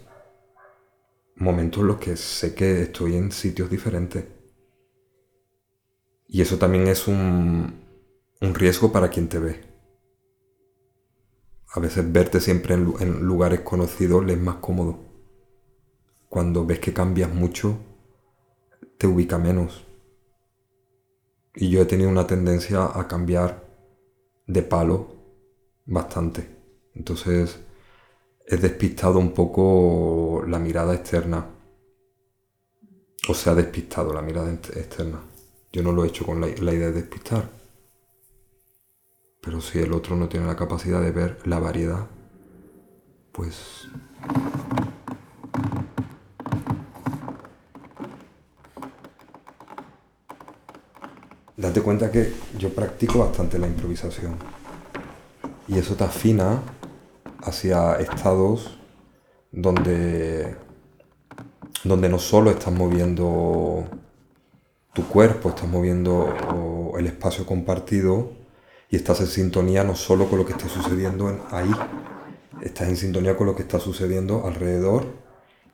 momentos 1.37 1.81
en 1.81 1.87
los 1.87 1.97
que 1.97 2.19
sé 2.19 2.55
que 2.55 2.83
estoy 2.83 3.17
en 3.17 3.33
sitios 3.33 3.71
diferentes. 3.71 4.27
Y 6.29 6.43
eso 6.43 6.59
también 6.59 6.87
es 6.87 7.09
un, 7.09 7.83
riesgo 8.43 8.93
para 8.93 9.09
quien 9.09 9.31
te 9.31 9.39
ve. 9.39 9.61
A 11.73 11.81
veces 11.81 12.13
verte 12.13 12.41
siempre 12.41 12.75
en, 12.75 12.93
en 13.01 13.25
lugares 13.25 13.61
conocidos 13.61 14.23
le 14.27 14.35
es 14.35 14.39
más 14.39 14.57
cómodo 14.57 15.14
cuando 16.35 16.67
ves 16.67 16.81
que 16.81 16.93
cambias 16.93 17.33
mucho, 17.33 17.79
te 18.99 19.07
ubica 19.07 19.39
menos. 19.39 19.87
Y 21.55 21.71
yo 21.71 21.81
he 21.81 21.85
tenido 21.85 22.11
una 22.11 22.27
tendencia 22.27 22.87
a 22.93 23.07
cambiar 23.07 23.65
de 24.45 24.63
palo 24.63 25.15
bastante. 25.87 26.45
Entonces 26.93 27.61
he 28.49 28.57
despistado 28.57 29.21
un 29.21 29.31
poco 29.31 30.43
la 30.49 30.59
mirada 30.59 30.93
externa. 30.97 31.51
O 33.29 33.33
se 33.33 33.51
ha 33.51 33.55
despistado 33.55 34.13
la 34.13 34.21
mirada 34.21 34.53
externa. 34.53 35.23
Yo 35.73 35.85
no 35.85 35.93
lo 35.93 36.05
he 36.05 36.09
hecho 36.09 36.27
con 36.27 36.41
la, 36.41 36.49
la 36.49 36.75
idea 36.75 36.89
de 36.89 37.03
despistar. 37.03 37.49
Pero 39.41 39.61
si 39.61 39.79
el 39.79 39.93
otro 39.93 40.17
no 40.17 40.29
tiene 40.29 40.47
la 40.47 40.57
capacidad 40.57 41.01
de 41.01 41.13
ver 41.13 41.47
la 41.47 41.61
variedad, 41.61 42.09
pues 43.31 43.87
date 51.57 51.83
cuenta 51.83 52.11
que 52.11 52.33
yo 52.59 52.75
practico 52.75 53.21
bastante 53.21 53.59
la 53.59 53.67
improvisación. 53.67 54.37
Y 55.69 55.79
eso 55.79 55.95
te 55.95 56.05
afina 56.05 56.61
hacia 57.43 57.95
estados 57.97 58.79
donde, 59.53 60.57
donde 61.85 62.09
no 62.09 62.19
solo 62.19 62.51
estás 62.51 62.73
moviendo 62.73 63.85
tu 64.93 65.07
cuerpo, 65.07 65.51
estás 65.51 65.69
moviendo 65.69 66.93
el 66.99 67.07
espacio 67.07 67.47
compartido 67.47 68.33
y 68.91 68.97
estás 68.97 69.21
en 69.21 69.27
sintonía 69.27 69.85
no 69.85 69.95
solo 69.95 70.29
con 70.29 70.39
lo 70.39 70.47
que 70.47 70.53
está 70.53 70.69
sucediendo 70.69 71.47
ahí, 71.51 71.71
estás 72.63 72.89
en 72.89 72.97
sintonía 72.97 73.37
con 73.37 73.47
lo 73.47 73.57
que 73.57 73.63
está 73.63 73.81
sucediendo 73.81 74.47
alrededor 74.47 75.07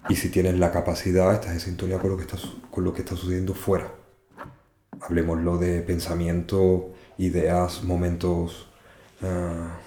y 0.08 0.16
si 0.16 0.30
tienes 0.30 0.58
la 0.58 0.70
capacidad 0.72 1.34
estás 1.34 1.52
en 1.52 1.60
sintonía 1.60 1.98
con 1.98 2.10
lo 2.10 2.16
que 2.16 2.26
con 2.70 2.84
lo 2.84 2.94
que 2.94 3.02
está 3.02 3.16
sucediendo 3.16 3.54
fuera 3.54 3.92
hablemoslo 5.00 5.58
de 5.58 5.80
pensamiento, 5.82 6.92
ideas, 7.18 7.82
momentos. 7.82 8.68
Ah, 9.22 9.78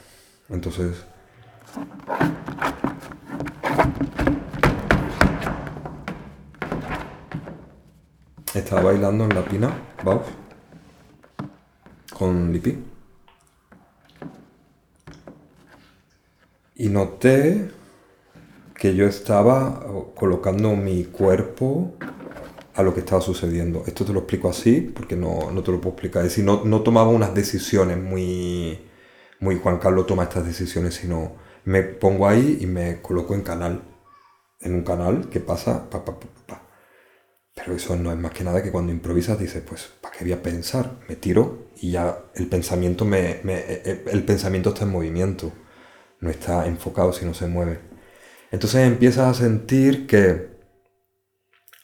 entonces, 0.50 1.06
estaba 8.54 8.82
bailando 8.82 9.26
en 9.26 9.36
la 9.36 9.46
pina, 9.46 9.74
Bauf, 10.04 10.28
con 12.18 12.52
Lipi. 12.52 12.84
Y 16.76 16.90
noté 16.90 17.72
que 18.76 18.96
yo 18.96 19.06
estaba 19.08 19.86
colocando 20.16 20.76
mi 20.76 21.06
cuerpo 21.06 21.94
a 22.76 22.84
lo 22.84 22.94
que 22.94 23.02
estaba 23.02 23.22
sucediendo. 23.22 23.84
Esto 23.86 24.06
te 24.06 24.14
lo 24.14 24.20
explico 24.20 24.50
así 24.50 24.82
porque 24.82 25.16
no, 25.16 25.52
no 25.52 25.64
te 25.64 25.72
lo 25.72 25.80
puedo 25.80 25.94
explicar. 25.94 26.24
Es 26.24 26.30
decir, 26.30 26.46
no, 26.46 26.64
no, 26.66 26.82
tomaba 26.82 27.10
unas 27.10 27.34
decisiones 27.34 27.98
muy, 27.98 28.80
muy 29.40 29.58
Juan 29.60 29.78
Carlos 29.80 30.08
toma 30.08 30.24
estas 30.24 30.46
decisiones, 30.46 30.96
sino 30.96 31.36
me 31.66 31.84
pongo 31.84 32.28
ahí 32.28 32.58
y 32.62 32.66
me 32.66 33.02
coloco 33.02 33.36
en 33.36 33.42
canal. 33.42 33.84
En 34.62 34.76
un 34.76 34.84
canal 34.84 35.30
que 35.30 35.40
pasa 35.42 35.90
pa, 35.90 36.06
pa, 36.06 36.18
pa, 36.20 36.62
Pero 37.54 37.76
eso 37.76 37.96
no 37.98 38.12
es 38.12 38.18
más 38.18 38.32
que 38.32 38.44
nada 38.44 38.64
que 38.64 38.72
cuando 38.72 38.92
improvisas 38.94 39.38
dices, 39.38 39.62
pues, 39.68 39.92
¿para 40.02 40.18
qué 40.18 40.24
voy 40.24 40.34
a 40.34 40.42
pensar? 40.42 41.00
Me 41.10 41.16
tiro 41.18 41.68
y 41.78 41.92
ya 41.92 42.18
el 42.36 42.48
pensamiento, 42.48 43.06
me, 43.06 43.42
me, 43.44 43.56
e, 43.56 43.82
e, 43.86 44.04
el 44.12 44.24
pensamiento 44.24 44.70
está 44.70 44.86
en 44.86 44.92
movimiento. 44.92 45.52
No 46.22 46.30
está 46.30 46.66
enfocado, 46.68 47.12
sino 47.14 47.34
se 47.34 47.48
mueve. 47.48 47.80
Entonces 48.52 48.88
empiezas 48.88 49.28
a 49.28 49.42
sentir 49.44 50.08
que 50.08 50.53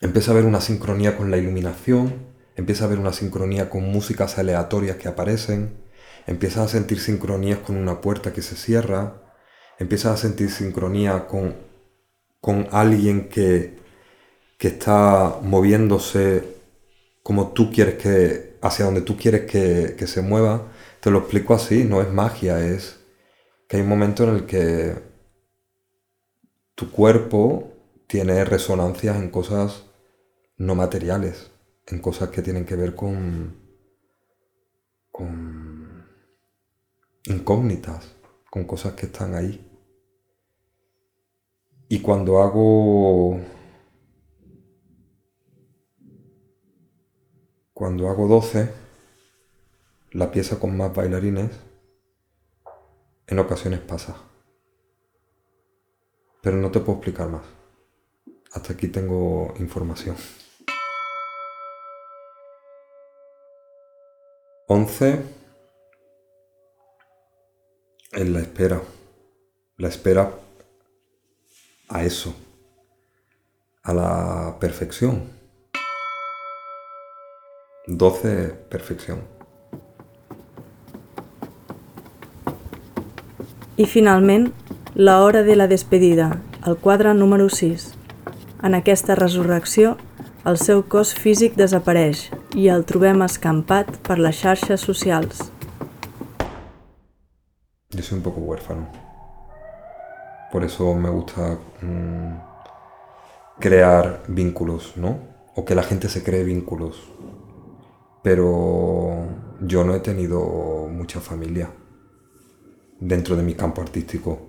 Empieza 0.01 0.31
a 0.31 0.33
haber 0.33 0.45
una 0.45 0.61
sincronía 0.61 1.17
con 1.17 1.29
la 1.29 1.37
iluminación, 1.37 2.27
empieza 2.55 2.83
a 2.83 2.87
haber 2.87 2.99
una 2.99 3.11
sincronía 3.11 3.69
con 3.69 3.83
músicas 3.83 4.37
aleatorias 4.37 4.95
que 4.95 5.09
aparecen, 5.09 5.83
empieza 6.25 6.63
a 6.63 6.69
sentir 6.69 7.01
sincronías 7.01 7.59
con 7.59 7.75
una 7.75 7.99
puerta 7.99 8.31
que 8.31 8.41
se 8.41 8.55
cierra, 8.55 9.21
empieza 9.77 10.13
a 10.13 10.17
sentir 10.17 10.51
sincronía 10.51 11.27
con, 11.27 11.55
con 12.39 12.67
alguien 12.71 13.27
que, 13.27 13.77
que 14.57 14.69
está 14.69 15.37
moviéndose 15.41 16.43
como 17.21 17.51
tú 17.51 17.69
quieres 17.69 17.95
que, 17.95 18.57
hacia 18.61 18.85
donde 18.85 19.01
tú 19.01 19.17
quieres 19.17 19.51
que, 19.51 19.95
que 19.97 20.07
se 20.07 20.21
mueva, 20.21 20.71
te 21.01 21.11
lo 21.11 21.19
explico 21.19 21.53
así, 21.53 21.83
no 21.83 22.01
es 22.01 22.09
magia, 22.11 22.65
es 22.65 22.99
que 23.67 23.77
hay 23.77 23.83
un 23.83 23.89
momento 23.89 24.23
en 24.23 24.29
el 24.29 24.45
que 24.45 24.95
tu 26.73 26.89
cuerpo 26.89 27.73
tiene 28.07 28.45
resonancias 28.45 29.17
en 29.17 29.29
cosas 29.29 29.88
no 30.59 30.75
materiales, 30.75 31.51
en 31.87 31.99
cosas 31.99 32.29
que 32.29 32.41
tienen 32.41 32.65
que 32.65 32.75
ver 32.75 32.93
con, 32.93 33.55
con 35.11 36.05
incógnitas, 37.23 38.15
con 38.51 38.65
cosas 38.65 38.93
que 38.93 39.07
están 39.07 39.35
ahí. 39.35 39.65
Y 41.87 42.01
cuando 42.01 42.41
hago 42.41 43.39
cuando 47.73 48.09
hago 48.09 48.27
12, 48.27 48.69
la 50.11 50.29
pieza 50.31 50.59
con 50.59 50.75
más 50.75 50.93
bailarines, 50.93 51.51
en 53.27 53.39
ocasiones 53.39 53.79
pasa. 53.79 54.17
Pero 56.41 56.57
no 56.57 56.69
te 56.69 56.81
puedo 56.81 56.97
explicar 56.97 57.29
más. 57.29 57.45
Hasta 58.51 58.73
aquí 58.73 58.89
tengo 58.89 59.53
información. 59.59 60.17
11 64.71 65.23
es 68.11 68.29
la 68.29 68.39
espera. 68.39 68.83
La 69.77 69.87
espera 69.87 70.29
a 71.87 72.03
eso, 72.03 72.35
a 73.81 73.95
la 73.95 74.57
perfección. 74.59 75.31
12 77.87 78.49
perfección. 78.69 79.21
I 83.75 83.87
finalment, 83.87 84.53
l'hora 84.93 85.41
de 85.41 85.55
la 85.55 85.67
despedida, 85.67 86.43
el 86.67 86.77
quadre 86.77 87.15
número 87.15 87.49
6. 87.49 87.95
En 88.61 88.75
aquesta 88.75 89.15
resurrecció, 89.15 89.97
el 90.45 90.61
seu 90.61 90.85
cos 90.85 91.15
físic 91.15 91.57
desapareix 91.57 92.29
i 92.55 92.67
el 92.67 92.83
trobem 92.85 93.21
escampat 93.21 93.91
per 94.05 94.17
les 94.17 94.37
xarxes 94.41 94.81
socials. 94.81 95.51
Yo 97.91 98.03
soy 98.03 98.17
un 98.17 98.23
poco 98.23 98.41
huérfano. 98.41 98.87
Por 100.51 100.63
eso 100.63 100.95
me 100.95 101.09
gusta 101.09 101.59
mmm, 101.81 102.37
crear 103.59 104.23
vínculos, 104.27 104.97
¿no? 104.97 105.19
O 105.55 105.65
que 105.65 105.75
la 105.75 105.83
gente 105.83 106.09
se 106.09 106.23
cree 106.23 106.43
vínculos. 106.43 107.11
Pero 108.23 109.27
yo 109.61 109.83
no 109.83 109.93
he 109.93 109.99
tenido 109.99 110.87
mucha 110.89 111.19
familia 111.19 111.69
dentro 112.99 113.35
de 113.35 113.43
mi 113.43 113.53
campo 113.53 113.81
artístico. 113.81 114.39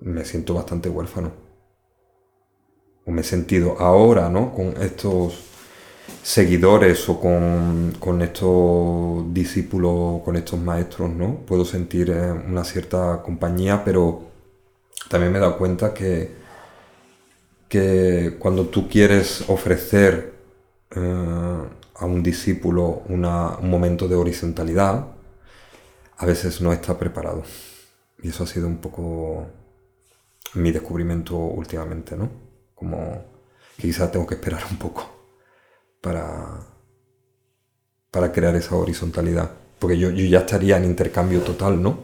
Me 0.00 0.24
siento 0.24 0.54
bastante 0.54 0.88
huérfano. 0.88 1.32
O 3.06 3.10
me 3.10 3.20
he 3.20 3.24
sentido 3.24 3.76
ahora, 3.78 4.28
¿no? 4.28 4.52
Con 4.52 4.76
estos 4.82 5.57
seguidores 6.22 7.08
o 7.08 7.18
con, 7.18 7.94
con 7.98 8.20
estos 8.22 9.32
discípulos, 9.32 10.22
con 10.22 10.36
estos 10.36 10.60
maestros, 10.60 11.10
¿no? 11.10 11.36
Puedo 11.46 11.64
sentir 11.64 12.10
eh, 12.10 12.32
una 12.32 12.64
cierta 12.64 13.22
compañía, 13.22 13.82
pero 13.84 14.28
también 15.08 15.32
me 15.32 15.38
he 15.38 15.40
dado 15.40 15.56
cuenta 15.58 15.94
que, 15.94 16.34
que 17.68 18.36
cuando 18.38 18.66
tú 18.66 18.88
quieres 18.88 19.44
ofrecer 19.48 20.34
eh, 20.94 21.64
a 21.94 22.04
un 22.04 22.22
discípulo 22.22 23.02
una, 23.08 23.56
un 23.56 23.70
momento 23.70 24.06
de 24.06 24.16
horizontalidad, 24.16 25.06
a 26.18 26.26
veces 26.26 26.60
no 26.60 26.72
está 26.72 26.98
preparado. 26.98 27.42
Y 28.22 28.28
eso 28.28 28.44
ha 28.44 28.46
sido 28.46 28.66
un 28.66 28.78
poco 28.78 29.46
mi 30.54 30.72
descubrimiento 30.72 31.36
últimamente, 31.36 32.16
¿no? 32.16 32.28
Como 32.74 33.24
quizás 33.78 34.10
tengo 34.12 34.26
que 34.26 34.34
esperar 34.34 34.62
un 34.70 34.76
poco 34.78 35.17
para, 36.00 36.66
para 38.10 38.32
crear 38.32 38.54
esa 38.56 38.76
horizontalidad. 38.76 39.50
Porque 39.78 39.98
yo, 39.98 40.10
yo 40.10 40.24
ya 40.26 40.40
estaría 40.40 40.76
en 40.76 40.84
intercambio 40.84 41.40
total, 41.42 41.82
¿no? 41.82 41.98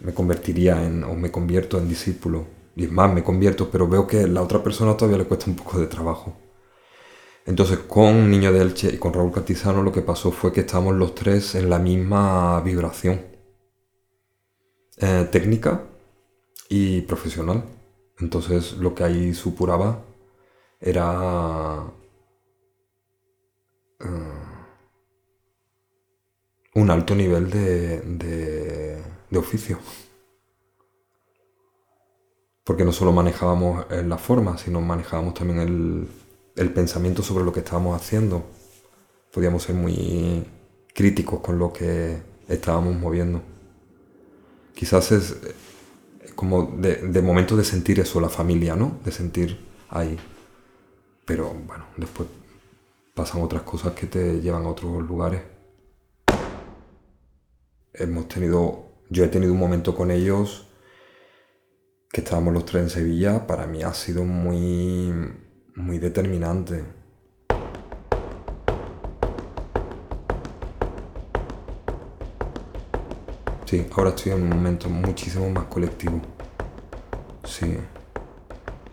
Me 0.00 0.14
convertiría 0.14 0.84
en, 0.84 1.04
o 1.04 1.14
me 1.14 1.30
convierto 1.30 1.78
en 1.78 1.88
discípulo. 1.88 2.46
Y 2.76 2.84
es 2.84 2.92
más, 2.92 3.12
me 3.12 3.24
convierto, 3.24 3.70
pero 3.70 3.88
veo 3.88 4.06
que 4.06 4.20
a 4.22 4.26
la 4.26 4.42
otra 4.42 4.62
persona 4.62 4.96
todavía 4.96 5.18
le 5.18 5.24
cuesta 5.24 5.50
un 5.50 5.56
poco 5.56 5.80
de 5.80 5.86
trabajo. 5.86 6.36
Entonces 7.48 7.78
con 7.78 8.30
Niño 8.30 8.52
de 8.52 8.60
Elche 8.60 8.90
y 8.92 8.98
con 8.98 9.14
Raúl 9.14 9.32
Catizano 9.32 9.82
lo 9.82 9.90
que 9.90 10.02
pasó 10.02 10.30
fue 10.30 10.52
que 10.52 10.60
estábamos 10.60 10.96
los 10.96 11.14
tres 11.14 11.54
en 11.54 11.70
la 11.70 11.78
misma 11.78 12.60
vibración 12.60 13.22
eh, 14.98 15.26
técnica 15.32 15.82
y 16.68 17.00
profesional. 17.00 17.64
Entonces 18.18 18.72
lo 18.72 18.94
que 18.94 19.04
ahí 19.04 19.32
supuraba 19.32 20.04
era 20.78 21.84
uh, 24.00 24.48
un 26.74 26.90
alto 26.90 27.14
nivel 27.14 27.50
de, 27.50 28.00
de, 28.00 29.38
oficio. 29.38 29.78
Porque 32.64 32.84
no 32.84 32.92
solo 32.92 33.12
manejábamos 33.12 33.86
la 33.90 34.18
forma, 34.18 34.58
sino 34.58 34.80
manejábamos 34.80 35.34
también 35.34 35.60
el, 35.60 36.08
el 36.56 36.72
pensamiento 36.72 37.22
sobre 37.22 37.44
lo 37.44 37.52
que 37.52 37.60
estábamos 37.60 37.96
haciendo. 38.00 38.44
Podíamos 39.32 39.62
ser 39.62 39.74
muy 39.74 40.44
críticos 40.94 41.40
con 41.40 41.58
lo 41.58 41.72
que 41.72 42.18
estábamos 42.48 42.96
moviendo. 42.96 43.40
Quizás 44.74 45.12
es 45.12 45.36
como 46.34 46.62
de, 46.76 46.96
de 46.96 47.22
momento 47.22 47.56
de 47.56 47.64
sentir 47.64 48.00
eso, 48.00 48.20
la 48.20 48.28
familia, 48.28 48.76
¿no? 48.76 48.98
De 49.04 49.10
sentir 49.10 49.58
ahí. 49.88 50.16
Pero 51.24 51.52
bueno, 51.66 51.86
después 51.96 52.28
pasan 53.18 53.42
otras 53.42 53.62
cosas 53.62 53.94
que 53.94 54.06
te 54.06 54.40
llevan 54.40 54.64
a 54.64 54.68
otros 54.68 55.02
lugares. 55.02 55.42
Hemos 57.92 58.28
tenido, 58.28 59.02
yo 59.10 59.24
he 59.24 59.28
tenido 59.28 59.52
un 59.52 59.58
momento 59.58 59.92
con 59.92 60.12
ellos 60.12 60.68
que 62.12 62.20
estábamos 62.20 62.54
los 62.54 62.64
tres 62.64 62.84
en 62.84 62.90
Sevilla, 62.90 63.44
para 63.44 63.66
mí 63.66 63.82
ha 63.82 63.92
sido 63.92 64.22
muy 64.22 65.12
muy 65.74 65.98
determinante. 65.98 66.84
Sí, 73.64 73.84
ahora 73.96 74.10
estoy 74.10 74.30
en 74.30 74.42
un 74.42 74.48
momento 74.50 74.88
muchísimo 74.88 75.50
más 75.50 75.64
colectivo. 75.64 76.20
Sí, 77.44 77.78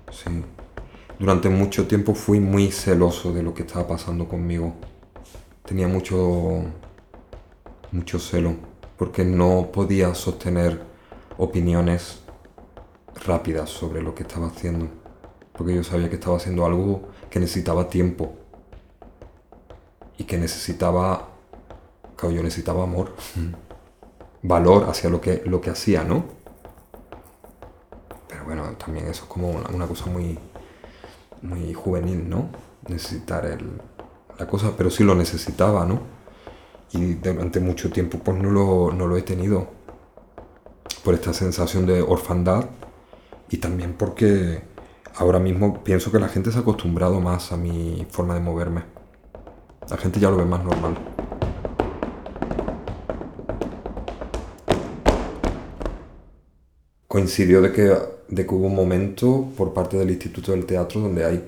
sí. 0.09 0.54
Durante 1.19 1.49
mucho 1.49 1.87
tiempo 1.87 2.13
fui 2.13 2.39
muy 2.39 2.71
celoso 2.71 3.31
de 3.31 3.43
lo 3.43 3.53
que 3.53 3.63
estaba 3.63 3.87
pasando 3.87 4.27
conmigo. 4.27 4.73
Tenía 5.65 5.87
mucho, 5.87 6.63
mucho 7.91 8.19
celo, 8.19 8.55
porque 8.97 9.23
no 9.23 9.69
podía 9.71 10.13
sostener 10.13 10.81
opiniones 11.37 12.19
rápidas 13.25 13.69
sobre 13.69 14.01
lo 14.01 14.13
que 14.13 14.23
estaba 14.23 14.47
haciendo 14.47 14.89
porque 15.57 15.75
yo 15.75 15.83
sabía 15.83 16.09
que 16.09 16.15
estaba 16.15 16.37
haciendo 16.37 16.65
algo 16.65 17.09
que 17.29 17.39
necesitaba 17.39 17.89
tiempo 17.89 18.33
y 20.17 20.25
que 20.25 20.37
necesitaba, 20.37 21.29
claro, 22.15 22.35
yo 22.35 22.43
necesitaba 22.43 22.83
amor, 22.83 23.15
valor 24.43 24.89
hacia 24.89 25.09
lo 25.09 25.21
que, 25.21 25.41
lo 25.45 25.61
que 25.61 25.69
hacía, 25.69 26.03
¿no? 26.03 26.25
Pero 28.27 28.45
bueno, 28.45 28.63
también 28.73 29.07
eso 29.07 29.23
es 29.23 29.29
como 29.29 29.49
una, 29.49 29.87
cosa 29.87 30.07
muy, 30.07 30.37
muy 31.45 31.73
juvenil, 31.73 32.29
¿no? 32.29 32.49
Necesitar 32.87 33.45
el, 33.45 33.69
la 34.37 34.47
cosa, 34.47 34.73
pero 34.77 34.89
sí 34.89 35.03
lo 35.03 35.15
necesitaba, 35.15 35.85
¿no? 35.85 36.01
Y 36.91 37.15
durante 37.15 37.59
mucho 37.59 37.89
tiempo 37.89 38.19
pues 38.19 38.37
no 38.37 38.49
lo, 38.51 38.91
no 38.91 39.07
lo 39.07 39.17
he 39.17 39.21
tenido 39.21 39.67
por 41.03 41.13
esta 41.13 41.33
sensación 41.33 41.85
de 41.85 42.01
orfandad 42.01 42.65
y 43.49 43.57
también 43.57 43.93
porque 43.93 44.63
ahora 45.15 45.39
mismo 45.39 45.83
pienso 45.83 46.11
que 46.11 46.19
la 46.19 46.29
gente 46.29 46.51
se 46.51 46.57
ha 46.57 46.61
acostumbrado 46.61 47.21
más 47.21 47.51
a 47.51 47.57
mi 47.57 48.05
forma 48.09 48.33
de 48.33 48.39
moverme. 48.39 48.83
La 49.89 49.97
gente 49.97 50.19
ya 50.19 50.29
lo 50.29 50.37
ve 50.37 50.45
más 50.45 50.63
normal. 50.63 50.95
Coincidió 57.07 57.61
de 57.61 57.71
que, 57.71 57.95
de 58.27 58.45
que 58.45 58.53
hubo 58.53 58.67
un 58.67 58.75
momento 58.75 59.49
por 59.57 59.73
parte 59.73 59.97
del 59.97 60.09
Instituto 60.09 60.51
del 60.51 60.65
Teatro 60.65 61.01
donde 61.01 61.25
hay 61.25 61.47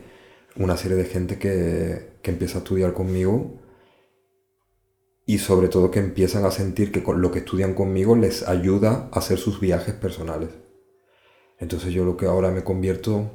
una 0.56 0.78
serie 0.78 0.98
de 0.98 1.06
gente 1.06 1.38
que, 1.38 2.18
que 2.22 2.32
empieza 2.32 2.58
a 2.58 2.60
estudiar 2.60 2.94
conmigo 2.94 3.60
y 5.26 5.40
sobre 5.40 5.68
todo 5.68 5.92
que 5.92 6.00
empiezan 6.00 6.46
a 6.46 6.52
sentir 6.52 6.92
que 6.92 7.04
lo 7.06 7.32
que 7.32 7.40
estudian 7.40 7.74
conmigo 7.74 8.16
les 8.16 8.48
ayuda 8.48 9.10
a 9.12 9.20
hacer 9.20 9.38
sus 9.38 9.60
viajes 9.60 9.94
personales. 9.94 10.50
Entonces 11.60 11.94
yo 11.94 12.06
lo 12.06 12.16
que 12.16 12.28
ahora 12.28 12.50
me 12.50 12.64
convierto 12.64 13.32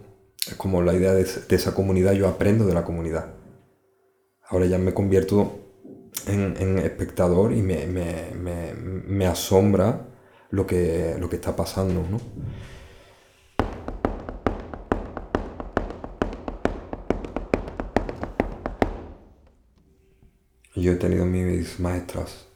es 0.46 0.54
como 0.54 0.82
la 0.82 0.94
idea 0.94 1.12
de, 1.12 1.22
esa 1.22 1.74
comunidad, 1.74 2.12
yo 2.12 2.28
aprendo 2.28 2.66
de 2.66 2.74
la 2.74 2.84
comunidad. 2.84 3.34
Ahora 4.48 4.66
ya 4.66 4.78
me 4.78 4.94
convierto 4.94 5.52
en, 6.26 6.78
espectador 6.78 7.52
y 7.52 7.62
me, 7.62 7.86
me, 7.86 8.30
me, 8.34 8.72
me 8.74 9.26
asombra 9.26 10.08
lo 10.50 10.66
que, 10.66 11.16
lo 11.18 11.28
que 11.28 11.36
está 11.36 11.54
pasando, 11.56 12.04
¿no? 12.08 12.20
Yo 20.74 20.92
he 20.92 20.96
tenido 20.96 21.26
mis 21.26 21.78
maestras. 21.80 22.48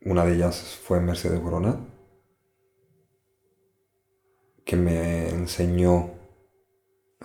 Una 0.00 0.24
de 0.24 0.34
ellas 0.34 0.80
fue 0.82 0.98
Mercedes 0.98 1.42
Boronat, 1.42 1.78
que 4.64 4.76
me 4.76 5.28
enseñó 5.28 6.06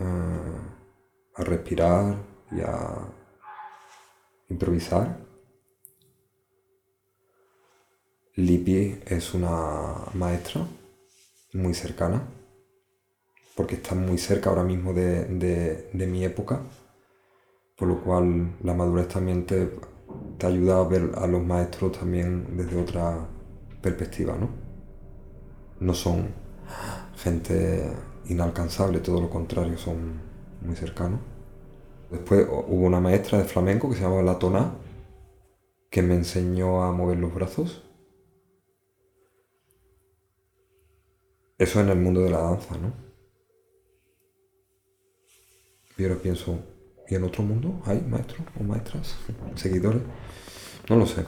uh, 0.01 1.35
a 1.35 1.43
respirar 1.45 2.17
y 2.51 2.59
a 2.59 3.07
improvisar. 4.49 5.19
Lipi 8.33 8.99
es 9.05 9.33
una 9.33 10.11
maestra 10.15 10.67
muy 11.53 11.73
cercana, 11.73 12.27
porque 13.55 13.75
está 13.75 13.95
muy 13.95 14.17
cerca 14.17 14.49
ahora 14.49 14.65
mismo 14.65 14.93
de, 14.93 15.23
de 15.93 16.07
mi 16.07 16.25
época 16.25 16.61
por 17.75 17.87
lo 17.87 18.01
cual 18.01 18.55
la 18.63 18.73
madurez 18.73 19.07
también 19.09 19.45
te, 19.45 19.69
te 20.37 20.47
ayuda 20.47 20.79
a 20.79 20.87
ver 20.87 21.11
a 21.15 21.27
los 21.27 21.43
maestros 21.43 21.91
también 21.99 22.55
desde 22.57 22.81
otra 22.81 23.27
perspectiva, 23.81 24.35
¿no? 24.37 24.49
No 25.79 25.93
son 25.93 26.29
gente 27.17 27.91
inalcanzable, 28.27 28.99
todo 28.99 29.21
lo 29.21 29.29
contrario, 29.29 29.77
son 29.77 30.21
muy 30.61 30.75
cercanos. 30.75 31.19
Después 32.09 32.47
hubo 32.47 32.85
una 32.85 32.99
maestra 32.99 33.39
de 33.39 33.45
flamenco 33.45 33.89
que 33.89 33.95
se 33.95 34.01
llamaba 34.01 34.23
La 34.23 34.39
Tona, 34.39 34.75
que 35.89 36.01
me 36.01 36.15
enseñó 36.15 36.83
a 36.83 36.91
mover 36.91 37.17
los 37.19 37.33
brazos. 37.33 37.83
Eso 41.57 41.79
en 41.81 41.89
el 41.89 41.99
mundo 41.99 42.21
de 42.21 42.29
la 42.29 42.39
danza, 42.39 42.77
¿no? 42.77 42.93
Y 45.97 46.07
pienso, 46.15 46.59
¿Y 47.07 47.15
en 47.15 47.23
otro 47.23 47.43
mundo 47.43 47.81
hay 47.85 48.01
maestros 48.01 48.41
o 48.59 48.63
maestras, 48.63 49.15
seguidores? 49.55 50.01
No 50.89 50.95
lo 50.95 51.05
sé. 51.05 51.25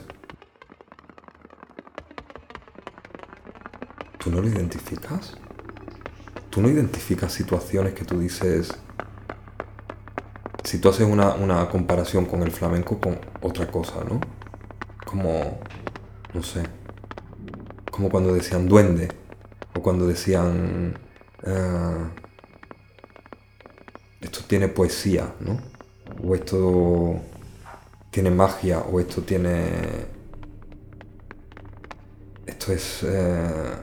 ¿Tú 4.18 4.30
no 4.30 4.40
lo 4.40 4.48
identificas? 4.48 5.36
¿Tú 6.50 6.60
no 6.60 6.68
identificas 6.68 7.32
situaciones 7.32 7.94
que 7.94 8.04
tú 8.04 8.18
dices... 8.18 8.72
Si 10.64 10.78
tú 10.80 10.88
haces 10.90 11.06
una, 11.06 11.34
una 11.34 11.68
comparación 11.68 12.26
con 12.26 12.42
el 12.42 12.50
flamenco 12.50 13.00
con 13.00 13.18
otra 13.40 13.70
cosa, 13.70 14.04
¿no? 14.04 14.20
Como... 15.06 15.60
No 16.34 16.42
sé. 16.42 16.64
Como 17.90 18.10
cuando 18.10 18.34
decían 18.34 18.68
duende. 18.68 19.08
O 19.74 19.82
cuando 19.82 20.06
decían... 20.06 20.98
Uh, 21.44 22.27
esto 24.20 24.40
tiene 24.46 24.68
poesía, 24.68 25.34
¿no? 25.40 25.58
O 26.22 26.34
esto 26.34 27.20
tiene 28.10 28.30
magia, 28.30 28.80
o 28.80 28.98
esto 29.00 29.22
tiene... 29.22 29.68
Esto 32.46 32.72
es... 32.72 33.02
Eh, 33.04 33.74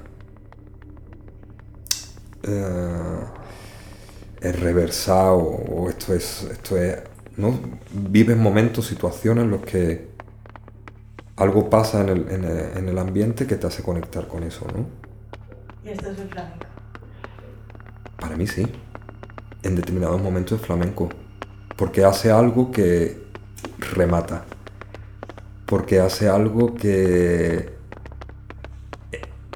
eh, 2.44 3.20
es 4.42 4.60
reversado, 4.60 5.38
o 5.38 5.90
esto 5.90 6.14
es... 6.14 6.44
Esto 6.44 6.78
es 6.78 7.00
¿no? 7.38 7.60
Vives 7.92 8.38
momentos, 8.38 8.88
situaciones 8.88 9.44
en 9.44 9.52
los 9.52 9.62
que 9.62 10.08
algo 11.36 11.70
pasa 11.70 12.02
en 12.02 12.10
el, 12.10 12.30
en, 12.30 12.44
el, 12.46 12.78
en 12.78 12.88
el, 12.88 12.98
ambiente 12.98 13.46
que 13.46 13.58
te 13.58 13.68
hace 13.68 13.84
conectar 13.84 14.26
con 14.26 14.44
eso, 14.44 14.66
¿no? 14.74 14.86
¿Y 15.84 15.90
esto 15.90 16.12
es 16.12 16.20
el 16.20 16.30
flamenco? 16.30 16.66
Para 18.18 18.38
mí 18.38 18.48
sí 18.48 18.66
en 19.66 19.76
determinados 19.76 20.22
momentos 20.22 20.60
de 20.60 20.66
flamenco, 20.66 21.10
porque 21.76 22.06
hace 22.06 22.32
algo 22.32 22.72
que 22.72 23.26
remata, 23.80 24.46
porque 25.66 26.00
hace 26.00 26.30
algo 26.30 26.76
que 26.76 27.74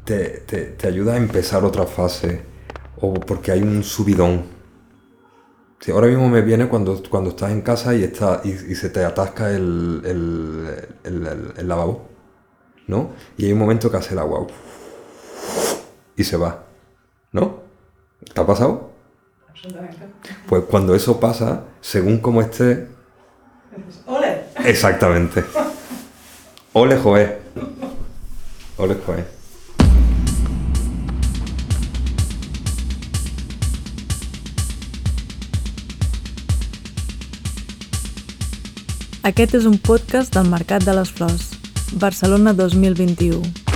te, 0.04 0.44
te, 0.48 0.62
te 0.66 0.88
ayuda 0.88 1.14
a 1.14 1.18
empezar 1.18 1.64
otra 1.64 1.86
fase, 1.86 2.42
o 3.00 3.14
porque 3.14 3.52
hay 3.52 3.62
un 3.62 3.84
subidón. 3.84 4.44
Sí, 5.80 5.92
ahora 5.92 6.08
mismo 6.08 6.28
me 6.28 6.42
viene 6.42 6.68
cuando, 6.68 7.02
cuando 7.10 7.30
estás 7.30 7.52
en 7.52 7.62
casa 7.62 7.96
y, 7.96 8.04
está, 8.04 8.42
y, 8.44 8.50
y 8.50 8.76
se 8.76 8.90
te 8.90 9.06
atasca 9.06 9.52
el, 9.52 10.02
el, 10.04 10.88
el, 11.04 11.54
el, 11.56 11.68
lavabo, 11.68 12.10
¿no? 12.88 13.12
Y 13.38 13.46
hay 13.46 13.54
un 13.54 13.60
momento 13.60 13.90
que 13.90 13.98
hace 13.98 14.14
el 14.14 14.20
agua 14.20 14.48
y 16.18 16.24
se 16.24 16.36
va, 16.36 16.66
¿no? 17.32 17.62
¿Te 18.34 18.42
ha 18.42 18.46
pasado? 18.46 18.89
Pues 20.48 20.64
cuando 20.70 20.96
eso 20.96 21.20
pasa, 21.20 21.66
según 21.82 22.20
como 22.20 22.42
esté... 22.42 22.88
¡Ole! 24.06 24.46
Exactamente. 24.64 25.44
Ole, 26.74 26.98
joe. 26.98 27.40
Ole, 28.78 28.96
joe. 29.06 29.26
Aquest 39.30 39.54
és 39.60 39.66
un 39.70 39.76
podcast 39.78 40.34
del 40.34 40.48
Mercat 40.50 40.86
de 40.88 40.96
les 40.96 41.12
Flors, 41.12 41.52
Barcelona 42.02 42.54
2021. 42.54 43.69